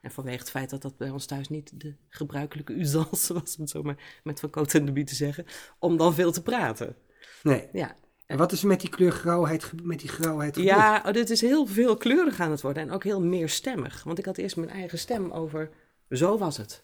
En 0.01 0.11
vanwege 0.11 0.37
het 0.39 0.49
feit 0.49 0.69
dat 0.69 0.81
dat 0.81 0.97
bij 0.97 1.09
ons 1.09 1.25
thuis 1.25 1.49
niet 1.49 1.71
de 1.81 1.93
gebruikelijke 2.09 2.79
usance 2.79 3.33
was, 3.39 3.55
om 3.55 3.61
het 3.61 3.69
zo 3.69 3.81
maar 3.83 4.19
met 4.23 4.39
Van 4.39 4.49
Cote 4.49 4.77
en 4.77 4.85
de 4.85 4.91
Bie 4.91 5.03
te 5.03 5.15
zeggen, 5.15 5.45
om 5.79 5.97
dan 5.97 6.13
veel 6.13 6.31
te 6.31 6.41
praten. 6.41 6.95
Nee. 7.43 7.69
Ja, 7.73 7.95
En 8.25 8.37
wat 8.37 8.51
is 8.51 8.61
er 8.61 8.67
met 8.67 8.81
die 8.81 8.89
kleur 8.89 9.11
grauwheid, 9.11 9.63
ge- 9.63 9.75
met 9.83 9.99
die 9.99 10.09
grauwheid 10.09 10.55
gebeurd? 10.57 10.75
Ja, 10.75 11.03
oh, 11.05 11.13
dit 11.13 11.29
is 11.29 11.41
heel 11.41 11.65
veel 11.65 11.97
kleurig 11.97 12.39
aan 12.39 12.51
het 12.51 12.61
worden 12.61 12.83
en 12.83 12.91
ook 12.91 13.03
heel 13.03 13.21
meerstemmig. 13.21 14.03
Want 14.03 14.17
ik 14.17 14.25
had 14.25 14.37
eerst 14.37 14.55
mijn 14.55 14.69
eigen 14.69 14.99
stem 14.99 15.31
over, 15.31 15.69
zo 16.09 16.37
was 16.37 16.57
het. 16.57 16.81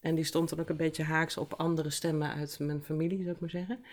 En 0.00 0.14
die 0.14 0.24
stond 0.24 0.48
dan 0.48 0.60
ook 0.60 0.68
een 0.68 0.76
beetje 0.76 1.02
haaks 1.02 1.36
op 1.36 1.52
andere 1.54 1.90
stemmen 1.90 2.32
uit 2.34 2.58
mijn 2.58 2.82
familie, 2.84 3.18
zou 3.22 3.30
ik 3.34 3.40
maar 3.40 3.50
zeggen. 3.50 3.84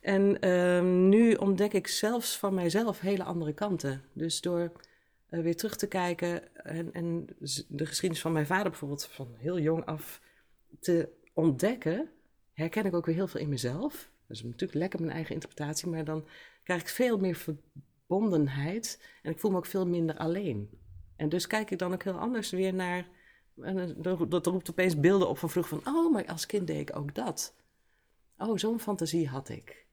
En 0.00 0.40
ehm, 0.40 1.08
nu 1.08 1.34
ontdek 1.34 1.72
ik 1.72 1.86
zelfs 1.86 2.38
van 2.38 2.54
mijzelf 2.54 3.00
hele 3.00 3.24
andere 3.24 3.52
kanten. 3.52 4.02
Dus 4.12 4.40
door 4.40 4.72
eh, 5.32 5.40
weer 5.40 5.56
terug 5.56 5.76
te 5.76 5.86
kijken 5.86 6.54
en, 6.54 6.92
en 6.92 7.26
de 7.68 7.86
geschiedenis 7.86 8.20
van 8.20 8.32
mijn 8.32 8.46
vader 8.46 8.70
bijvoorbeeld 8.70 9.04
van 9.04 9.34
heel 9.36 9.58
jong 9.58 9.84
af 9.84 10.20
te 10.80 11.08
ontdekken, 11.32 12.10
herken 12.52 12.84
ik 12.84 12.94
ook 12.94 13.06
weer 13.06 13.14
heel 13.14 13.26
veel 13.26 13.40
in 13.40 13.48
mezelf. 13.48 14.10
Dat 14.26 14.36
is 14.36 14.42
natuurlijk 14.42 14.78
lekker 14.78 15.00
mijn 15.00 15.12
eigen 15.12 15.34
interpretatie, 15.34 15.88
maar 15.88 16.04
dan 16.04 16.26
krijg 16.62 16.80
ik 16.80 16.88
veel 16.88 17.18
meer 17.18 17.34
verbondenheid 17.36 19.04
en 19.22 19.30
ik 19.30 19.38
voel 19.38 19.50
me 19.50 19.56
ook 19.56 19.66
veel 19.66 19.86
minder 19.86 20.16
alleen. 20.16 20.70
En 21.16 21.28
dus 21.28 21.46
kijk 21.46 21.70
ik 21.70 21.78
dan 21.78 21.92
ook 21.92 22.02
heel 22.02 22.18
anders 22.18 22.50
weer 22.50 22.74
naar. 22.74 23.08
En 23.60 23.78
eh, 23.78 24.20
dat 24.28 24.46
roept 24.46 24.70
opeens 24.70 25.00
beelden 25.00 25.28
op 25.28 25.38
van 25.38 25.50
vroeger 25.50 25.78
van, 25.78 25.94
oh, 25.94 26.12
maar 26.12 26.26
als 26.26 26.46
kind 26.46 26.66
deed 26.66 26.88
ik 26.88 26.96
ook 26.96 27.14
dat. 27.14 27.54
Oh, 28.38 28.56
zo'n 28.56 28.80
fantasie 28.80 29.28
had 29.28 29.48
ik. 29.48 29.86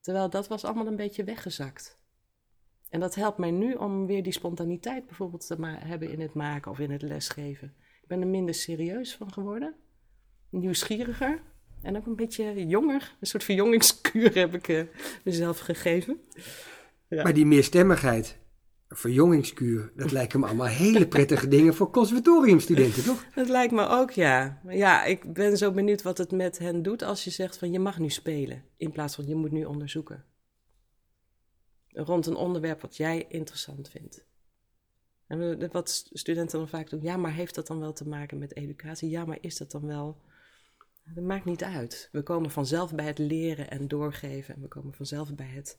Terwijl 0.00 0.30
dat 0.30 0.48
was 0.48 0.64
allemaal 0.64 0.86
een 0.86 0.96
beetje 0.96 1.24
weggezakt. 1.24 2.00
En 2.92 3.00
dat 3.00 3.14
helpt 3.14 3.38
mij 3.38 3.50
nu 3.50 3.74
om 3.74 4.06
weer 4.06 4.22
die 4.22 4.32
spontaniteit 4.32 5.06
bijvoorbeeld 5.06 5.46
te 5.46 5.56
hebben 5.64 6.10
in 6.10 6.20
het 6.20 6.34
maken 6.34 6.70
of 6.70 6.78
in 6.78 6.90
het 6.90 7.02
lesgeven. 7.02 7.74
Ik 8.02 8.08
ben 8.08 8.20
er 8.20 8.26
minder 8.26 8.54
serieus 8.54 9.16
van 9.16 9.32
geworden, 9.32 9.74
nieuwsgieriger 10.50 11.42
en 11.82 11.96
ook 11.96 12.06
een 12.06 12.16
beetje 12.16 12.66
jonger. 12.66 13.16
Een 13.20 13.26
soort 13.26 13.44
verjongingskuur 13.44 14.34
heb 14.34 14.54
ik 14.54 14.68
eh, 14.68 14.82
mezelf 15.24 15.58
gegeven. 15.58 16.20
Ja. 17.08 17.22
Maar 17.22 17.34
die 17.34 17.46
meerstemmigheid, 17.46 18.38
verjongingskuur, 18.88 19.92
dat 19.96 20.12
lijken 20.18 20.40
me 20.40 20.46
allemaal 20.46 20.66
hele 20.66 21.06
prettige 21.06 21.48
dingen 21.48 21.74
voor 21.74 21.90
conservatoriumstudenten, 21.90 23.04
toch? 23.04 23.24
Dat 23.34 23.48
lijkt 23.48 23.72
me 23.72 23.88
ook, 23.88 24.10
ja. 24.10 24.60
Maar 24.64 24.76
ja, 24.76 25.04
ik 25.04 25.32
ben 25.32 25.56
zo 25.56 25.70
benieuwd 25.70 26.02
wat 26.02 26.18
het 26.18 26.30
met 26.30 26.58
hen 26.58 26.82
doet 26.82 27.02
als 27.02 27.24
je 27.24 27.30
zegt 27.30 27.58
van 27.58 27.72
je 27.72 27.78
mag 27.78 27.98
nu 27.98 28.10
spelen, 28.10 28.64
in 28.76 28.92
plaats 28.92 29.14
van 29.14 29.26
je 29.26 29.34
moet 29.34 29.52
nu 29.52 29.64
onderzoeken. 29.64 30.24
Rond 31.92 32.26
een 32.26 32.34
onderwerp 32.36 32.80
wat 32.80 32.96
jij 32.96 33.26
interessant 33.28 33.88
vindt. 33.88 34.24
En 35.26 35.70
wat 35.72 35.90
st- 35.90 36.10
studenten 36.12 36.58
dan 36.58 36.68
vaak 36.68 36.90
doen, 36.90 37.02
ja, 37.02 37.16
maar 37.16 37.32
heeft 37.32 37.54
dat 37.54 37.66
dan 37.66 37.80
wel 37.80 37.92
te 37.92 38.08
maken 38.08 38.38
met 38.38 38.56
educatie? 38.56 39.10
Ja, 39.10 39.24
maar 39.24 39.38
is 39.40 39.56
dat 39.56 39.70
dan 39.70 39.86
wel... 39.86 40.20
Dat 41.04 41.24
maakt 41.24 41.44
niet 41.44 41.64
uit. 41.64 42.08
We 42.12 42.22
komen 42.22 42.50
vanzelf 42.50 42.94
bij 42.94 43.06
het 43.06 43.18
leren 43.18 43.70
en 43.70 43.88
doorgeven. 43.88 44.54
En 44.54 44.60
we 44.60 44.68
komen 44.68 44.94
vanzelf 44.94 45.34
bij 45.34 45.46
het 45.46 45.78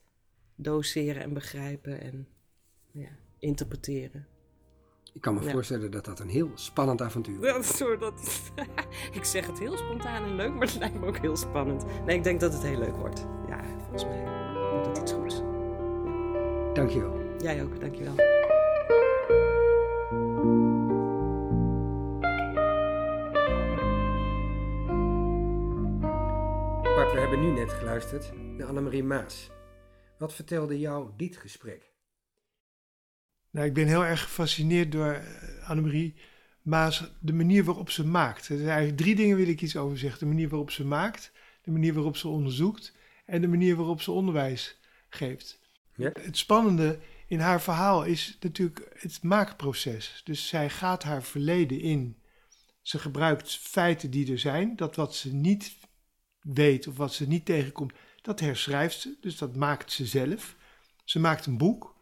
doseren 0.56 1.24
en 1.24 1.34
begrijpen 1.34 2.02
en 2.02 2.28
ja, 2.92 3.10
interpreteren. 3.38 4.28
Ik 5.14 5.22
kan 5.22 5.34
me 5.34 5.44
Ja. 5.44 5.52
voorstellen 5.52 5.92
dat 5.92 6.06
dat 6.06 6.20
een 6.20 6.30
heel 6.30 6.52
spannend 6.54 7.02
avontuur 7.02 7.58
is. 7.58 7.78
Dat. 8.00 8.52
ik 9.20 9.24
zeg 9.24 9.48
het 9.48 9.60
heel 9.60 9.78
spontaan 9.78 10.24
en 10.24 10.36
leuk, 10.36 10.54
maar 10.54 10.68
het 10.68 10.78
lijkt 10.78 11.00
me 11.00 11.06
ook 11.06 11.18
heel 11.18 11.36
spannend. 11.36 11.86
Nee, 12.06 12.18
ik 12.18 12.24
denk 12.24 12.40
dat 12.40 12.54
het 12.54 12.62
heel 12.64 12.80
leuk 12.80 12.96
wordt. 12.96 13.20
Ja, 13.48 13.64
volgens 13.80 14.06
mij 14.06 14.24
wordt 14.72 14.88
het 14.88 14.98
iets 14.98 15.12
goeds. 15.12 15.53
Dankjewel. 16.74 17.38
Jij 17.40 17.64
ook, 17.64 17.80
dankjewel. 17.80 18.16
Bart, 26.96 27.12
we 27.12 27.20
hebben 27.20 27.40
nu 27.40 27.52
net 27.52 27.72
geluisterd 27.72 28.32
naar 28.58 28.68
Annemarie 28.68 29.04
Maas. 29.04 29.50
Wat 30.18 30.34
vertelde 30.34 30.80
jou 30.80 31.10
dit 31.18 31.38
gesprek? 31.38 31.92
Nou, 33.50 33.68
ik 33.68 33.74
ben 33.74 33.88
heel 33.88 34.06
erg 34.06 34.22
gefascineerd 34.22 34.92
door 34.92 35.12
eh, 35.12 35.70
Annemarie 35.70 36.16
Maas, 36.62 37.14
de 37.20 37.34
manier 37.34 37.64
waarop 37.64 37.90
ze 37.90 38.06
maakt. 38.06 38.48
Er 38.48 38.58
zijn 38.58 38.70
eigenlijk 38.70 38.98
drie 38.98 39.16
dingen 39.16 39.38
wil 39.38 39.48
ik 39.48 39.62
iets 39.62 39.78
over 39.78 39.98
zeggen. 39.98 40.20
De 40.20 40.26
manier 40.26 40.50
waarop 40.50 40.72
ze 40.72 40.86
maakt, 40.86 41.32
de 41.62 41.72
manier 41.72 41.94
waarop 41.94 42.18
ze 42.18 42.28
onderzoekt 42.28 42.96
en 43.26 43.42
de 43.42 43.48
manier 43.48 43.76
waarop 43.76 44.02
ze 44.02 44.12
onderwijs 44.12 44.80
geeft. 45.10 45.62
Ja. 45.96 46.10
Het 46.14 46.38
spannende 46.38 47.00
in 47.28 47.40
haar 47.40 47.62
verhaal 47.62 48.04
is 48.04 48.38
natuurlijk 48.40 48.90
het 49.00 49.24
maakproces. 49.24 50.22
Dus 50.24 50.48
zij 50.48 50.70
gaat 50.70 51.04
haar 51.04 51.24
verleden 51.24 51.80
in. 51.80 52.18
Ze 52.82 53.00
gebruikt 53.00 53.58
feiten 53.58 54.12
die 54.12 54.32
er 54.32 54.40
zijn. 54.40 54.76
Dat 54.76 54.96
wat 54.96 55.16
ze 55.16 55.34
niet 55.34 55.76
weet 56.42 56.88
of 56.88 56.98
wat 56.98 57.14
ze 57.14 57.28
niet 57.28 57.46
tegenkomt, 57.46 57.94
dat 58.22 58.40
herschrijft 58.40 59.00
ze. 59.00 59.18
Dus 59.22 59.38
dat 59.38 59.56
maakt 59.56 59.92
ze 59.92 60.06
zelf. 60.06 60.56
Ze 61.04 61.20
maakt 61.20 61.46
een 61.46 61.58
boek. 61.58 61.96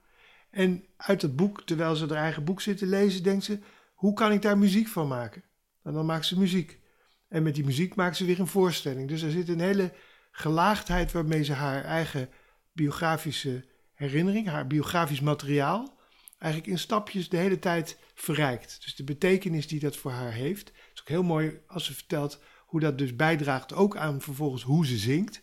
En 0.50 0.86
uit 0.98 1.22
dat 1.22 1.36
boek, 1.36 1.64
terwijl 1.66 1.96
ze 1.96 2.08
haar 2.08 2.24
eigen 2.24 2.44
boek 2.44 2.62
zit 2.62 2.78
te 2.78 2.86
lezen, 2.86 3.24
denkt 3.24 3.44
ze: 3.44 3.60
hoe 3.94 4.14
kan 4.14 4.32
ik 4.32 4.42
daar 4.42 4.58
muziek 4.58 4.88
van 4.88 5.08
maken? 5.08 5.44
En 5.84 5.94
dan 5.94 6.06
maakt 6.06 6.26
ze 6.26 6.40
muziek. 6.40 6.80
En 7.28 7.44
met 7.44 7.56
die 7.56 7.66
muziek 7.66 7.96
maakt 7.96 8.18
ze 8.18 8.26
weer 8.26 8.40
een 8.40 8.48
voorstelling. 8.48 9.08
Dus 9.08 9.22
er 9.22 9.32
zit 9.32 9.50
een 9.50 9.60
hele 9.60 9.94
gelaagdheid 10.32 11.12
waarmee 11.12 11.44
ze 11.44 11.54
haar 11.54 11.84
eigen 11.84 12.30
biografische 12.74 13.66
herinnering, 14.02 14.48
haar 14.48 14.68
biografisch 14.68 15.20
materiaal, 15.20 15.98
eigenlijk 16.38 16.72
in 16.72 16.80
stapjes 16.80 17.30
de 17.30 17.38
hele 17.38 17.60
tijd 17.60 17.98
verrijkt. 18.14 18.78
Dus 18.84 18.96
de 18.96 19.04
betekenis 19.04 19.68
die 19.68 19.80
dat 19.80 19.98
voor 19.98 20.12
haar 20.12 20.32
heeft. 20.32 20.68
Het 20.68 20.92
is 20.94 21.02
ook 21.02 21.08
heel 21.08 21.24
mooi 21.24 21.60
als 21.68 21.86
ze 21.86 21.94
vertelt 21.94 22.40
hoe 22.66 22.80
dat 22.80 22.98
dus 22.98 23.16
bijdraagt 23.16 23.74
ook 23.74 23.98
aan 23.98 24.22
vervolgens 24.22 24.64
hoe 24.64 24.86
ze 24.86 24.98
zingt. 24.98 25.42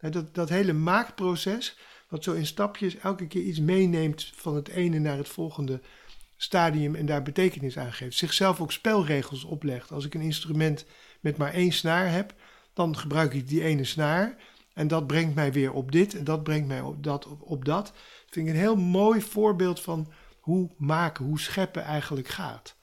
Dat, 0.00 0.34
dat 0.34 0.48
hele 0.48 0.72
maakproces, 0.72 1.78
wat 2.08 2.24
zo 2.24 2.32
in 2.32 2.46
stapjes 2.46 2.96
elke 2.96 3.26
keer 3.26 3.42
iets 3.42 3.60
meeneemt 3.60 4.32
van 4.34 4.54
het 4.54 4.68
ene 4.68 4.98
naar 4.98 5.16
het 5.16 5.28
volgende 5.28 5.80
stadium 6.36 6.94
en 6.94 7.06
daar 7.06 7.22
betekenis 7.22 7.78
aan 7.78 7.92
geeft. 7.92 8.16
Zichzelf 8.16 8.60
ook 8.60 8.72
spelregels 8.72 9.44
oplegt. 9.44 9.92
Als 9.92 10.04
ik 10.04 10.14
een 10.14 10.20
instrument 10.20 10.84
met 11.20 11.36
maar 11.36 11.52
één 11.52 11.72
snaar 11.72 12.10
heb, 12.10 12.34
dan 12.72 12.96
gebruik 12.96 13.34
ik 13.34 13.48
die 13.48 13.64
ene 13.64 13.84
snaar. 13.84 14.36
En 14.80 14.88
dat 14.88 15.06
brengt 15.06 15.34
mij 15.34 15.52
weer 15.52 15.72
op 15.72 15.92
dit 15.92 16.14
en 16.14 16.24
dat 16.24 16.42
brengt 16.42 16.68
mij 16.68 16.80
op 16.80 17.02
dat. 17.02 17.26
Op. 17.38 17.64
Dat 17.64 17.92
vind 18.26 18.46
ik 18.46 18.52
een 18.52 18.58
heel 18.60 18.76
mooi 18.76 19.20
voorbeeld 19.20 19.80
van 19.80 20.12
hoe 20.40 20.70
maken, 20.76 21.24
hoe 21.24 21.40
scheppen 21.40 21.82
eigenlijk 21.82 22.28
gaat. 22.28 22.76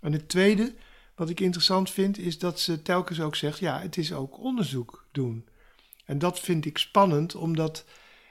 En 0.00 0.12
het 0.12 0.28
tweede, 0.28 0.74
wat 1.14 1.28
ik 1.28 1.40
interessant 1.40 1.90
vind, 1.90 2.18
is 2.18 2.38
dat 2.38 2.60
ze 2.60 2.82
telkens 2.82 3.20
ook 3.20 3.36
zegt: 3.36 3.58
ja, 3.58 3.80
het 3.80 3.96
is 3.96 4.12
ook 4.12 4.38
onderzoek 4.38 5.06
doen. 5.12 5.48
En 6.04 6.18
dat 6.18 6.40
vind 6.40 6.64
ik 6.64 6.78
spannend, 6.78 7.34
omdat 7.34 7.84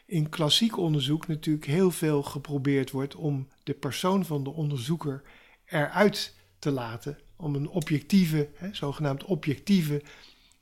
in 0.06 0.30
klassiek 0.30 0.78
onderzoek 0.78 1.28
natuurlijk 1.28 1.65
heel 1.65 1.91
veel 1.91 2.24
geprobeerd 2.24 2.91
wordt 2.91 3.15
om 3.15 3.48
de 3.63 3.74
persoon 3.74 4.26
van 4.26 4.44
de 4.44 4.50
onderzoeker 4.50 5.22
eruit 5.65 6.36
te 6.60 6.72
laten. 6.72 7.20
Om 7.36 7.56
een 7.56 7.70
objectieve, 7.70 8.50
hè, 8.56 8.74
zogenaamd 8.74 9.24
objectieve 9.24 10.02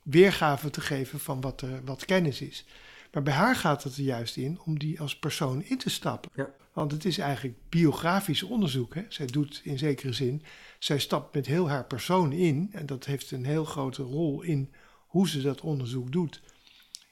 weergave 0.04 0.70
te 0.70 0.80
geven 0.80 1.20
van 1.20 1.40
wat, 1.40 1.60
er, 1.60 1.84
wat 1.84 2.04
kennis 2.04 2.40
is. 2.40 2.64
Maar 3.12 3.22
bij 3.22 3.32
haar 3.32 3.56
gaat 3.56 3.82
het 3.82 3.96
er 3.96 4.02
juist 4.02 4.36
in 4.36 4.60
om 4.64 4.78
die 4.78 5.00
als 5.00 5.18
persoon 5.18 5.62
in 5.62 5.78
te 5.78 5.90
stappen. 5.90 6.30
Ja. 6.34 6.50
Want 6.72 6.92
het 6.92 7.04
is 7.04 7.18
eigenlijk 7.18 7.58
biografisch 7.68 8.42
onderzoek. 8.42 8.94
Hè? 8.94 9.02
Zij 9.08 9.26
doet 9.26 9.60
in 9.64 9.78
zekere 9.78 10.12
zin, 10.12 10.42
zij 10.78 10.98
stapt 10.98 11.34
met 11.34 11.46
heel 11.46 11.68
haar 11.68 11.84
persoon 11.84 12.32
in. 12.32 12.68
En 12.72 12.86
dat 12.86 13.04
heeft 13.04 13.30
een 13.30 13.44
heel 13.44 13.64
grote 13.64 14.02
rol 14.02 14.42
in 14.42 14.72
hoe 15.06 15.28
ze 15.28 15.42
dat 15.42 15.60
onderzoek 15.60 16.12
doet. 16.12 16.42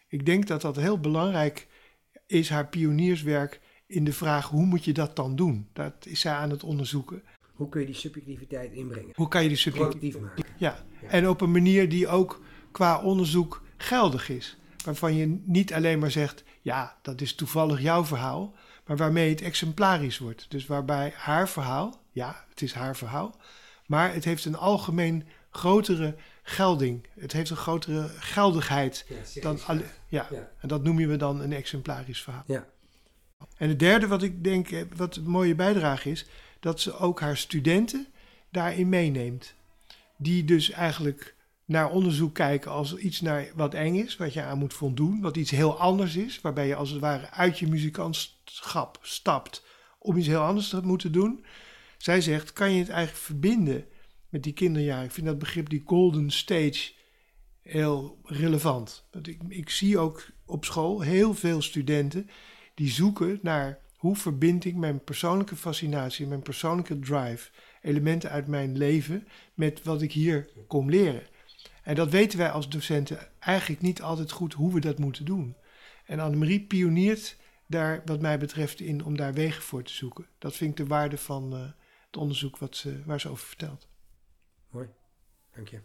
Ik 0.08 0.26
denk 0.26 0.46
dat 0.46 0.60
dat 0.60 0.76
heel 0.76 1.00
belangrijk 1.00 1.68
is, 2.26 2.48
haar 2.48 2.68
pionierswerk, 2.68 3.60
in 3.86 4.04
de 4.04 4.12
vraag 4.12 4.48
hoe 4.48 4.64
moet 4.64 4.84
je 4.84 4.92
dat 4.92 5.16
dan 5.16 5.36
doen? 5.36 5.68
Dat 5.72 6.06
is 6.06 6.20
zij 6.20 6.32
aan 6.32 6.50
het 6.50 6.62
onderzoeken. 6.62 7.22
Hoe 7.52 7.68
kun 7.68 7.80
je 7.80 7.86
die 7.86 7.94
subjectiviteit 7.94 8.72
inbrengen? 8.72 9.10
Hoe 9.14 9.28
kan 9.28 9.42
je 9.42 9.48
die 9.48 9.56
subjectief... 9.56 10.18
Maken. 10.18 10.44
Ja, 10.56 10.84
en 11.08 11.28
op 11.28 11.40
een 11.40 11.50
manier 11.50 11.88
die 11.88 12.08
ook 12.08 12.42
qua 12.72 13.00
onderzoek 13.00 13.62
geldig 13.76 14.28
is. 14.28 14.56
Waarvan 14.84 15.14
je 15.14 15.40
niet 15.44 15.74
alleen 15.74 15.98
maar 15.98 16.10
zegt, 16.10 16.44
ja, 16.60 16.96
dat 17.02 17.20
is 17.20 17.34
toevallig 17.34 17.80
jouw 17.80 18.04
verhaal, 18.04 18.54
maar 18.86 18.96
waarmee 18.96 19.30
het 19.30 19.40
exemplarisch 19.40 20.18
wordt. 20.18 20.46
Dus 20.48 20.66
waarbij 20.66 21.12
haar 21.16 21.48
verhaal, 21.48 22.00
ja, 22.12 22.44
het 22.48 22.62
is 22.62 22.72
haar 22.72 22.96
verhaal, 22.96 23.36
Maar 23.86 24.14
het 24.14 24.24
heeft 24.24 24.44
een 24.44 24.56
algemeen 24.56 25.26
grotere 25.50 26.16
gelding. 26.42 27.06
Het 27.18 27.32
heeft 27.32 27.50
een 27.50 27.56
grotere 27.56 28.08
geldigheid 28.18 29.06
dan 29.40 29.58
ja. 30.08 30.26
Ja. 30.30 30.50
En 30.58 30.68
dat 30.68 30.82
noemen 30.82 31.08
we 31.08 31.16
dan 31.16 31.40
een 31.40 31.52
exemplarisch 31.52 32.22
verhaal. 32.22 32.44
Ja. 32.46 32.66
En 33.56 33.68
het 33.68 33.78
derde 33.78 34.06
wat 34.06 34.22
ik 34.22 34.44
denk, 34.44 34.70
eh, 34.70 34.82
wat 34.96 35.16
een 35.16 35.28
mooie 35.28 35.54
bijdrage 35.54 36.10
is, 36.10 36.26
dat 36.60 36.80
ze 36.80 36.96
ook 36.98 37.20
haar 37.20 37.36
studenten 37.36 38.06
daarin 38.50 38.88
meeneemt. 38.88 39.54
Die 40.16 40.44
dus 40.44 40.70
eigenlijk 40.70 41.34
naar 41.72 41.90
onderzoek 41.90 42.34
kijken 42.34 42.70
als 42.70 42.96
iets 42.96 43.20
naar 43.20 43.46
wat 43.54 43.74
eng 43.74 43.94
is, 43.94 44.16
wat 44.16 44.32
je 44.32 44.42
aan 44.42 44.58
moet 44.58 44.74
voldoen, 44.74 45.20
wat 45.20 45.36
iets 45.36 45.50
heel 45.50 45.78
anders 45.78 46.16
is, 46.16 46.40
waarbij 46.40 46.66
je 46.66 46.74
als 46.74 46.90
het 46.90 47.00
ware 47.00 47.30
uit 47.30 47.58
je 47.58 47.66
muzikantschap 47.66 48.98
stapt 49.02 49.64
om 49.98 50.16
iets 50.16 50.26
heel 50.26 50.40
anders 50.40 50.68
te 50.68 50.80
moeten 50.82 51.12
doen. 51.12 51.44
Zij 51.96 52.20
zegt, 52.20 52.52
kan 52.52 52.72
je 52.72 52.78
het 52.78 52.88
eigenlijk 52.88 53.24
verbinden 53.24 53.86
met 54.28 54.42
die 54.42 54.52
kinderjaren? 54.52 55.04
Ik 55.04 55.10
vind 55.10 55.26
dat 55.26 55.38
begrip 55.38 55.68
die 55.68 55.82
golden 55.84 56.30
stage 56.30 56.92
heel 57.62 58.18
relevant. 58.24 59.04
Want 59.10 59.28
ik, 59.28 59.40
ik 59.48 59.70
zie 59.70 59.98
ook 59.98 60.26
op 60.46 60.64
school 60.64 61.00
heel 61.00 61.34
veel 61.34 61.62
studenten 61.62 62.28
die 62.74 62.90
zoeken 62.90 63.38
naar 63.42 63.78
hoe 63.96 64.16
verbind 64.16 64.64
ik 64.64 64.74
mijn 64.74 65.04
persoonlijke 65.04 65.56
fascinatie, 65.56 66.26
mijn 66.26 66.42
persoonlijke 66.42 66.98
drive, 66.98 67.50
elementen 67.82 68.30
uit 68.30 68.46
mijn 68.46 68.76
leven 68.76 69.28
met 69.54 69.82
wat 69.82 70.02
ik 70.02 70.12
hier 70.12 70.48
kom 70.66 70.90
leren. 70.90 71.22
En 71.82 71.94
dat 71.94 72.10
weten 72.10 72.38
wij 72.38 72.50
als 72.50 72.68
docenten 72.68 73.28
eigenlijk 73.38 73.82
niet 73.82 74.02
altijd 74.02 74.30
goed 74.30 74.52
hoe 74.52 74.74
we 74.74 74.80
dat 74.80 74.98
moeten 74.98 75.24
doen. 75.24 75.56
En 76.04 76.20
Annemarie 76.20 76.66
pioniert 76.66 77.36
daar, 77.66 78.02
wat 78.04 78.20
mij 78.20 78.38
betreft, 78.38 78.80
in 78.80 79.04
om 79.04 79.16
daar 79.16 79.34
wegen 79.34 79.62
voor 79.62 79.82
te 79.82 79.92
zoeken. 79.92 80.26
Dat 80.38 80.56
vind 80.56 80.70
ik 80.70 80.76
de 80.76 80.86
waarde 80.86 81.18
van 81.18 81.52
eh, 81.52 81.60
het 82.06 82.16
onderzoek 82.16 82.58
wat 82.58 82.76
ze, 82.76 83.02
waar 83.04 83.20
ze 83.20 83.28
over 83.28 83.46
vertelt. 83.46 83.88
Mooi. 84.70 84.88
Dank 85.54 85.68
je. 85.68 85.80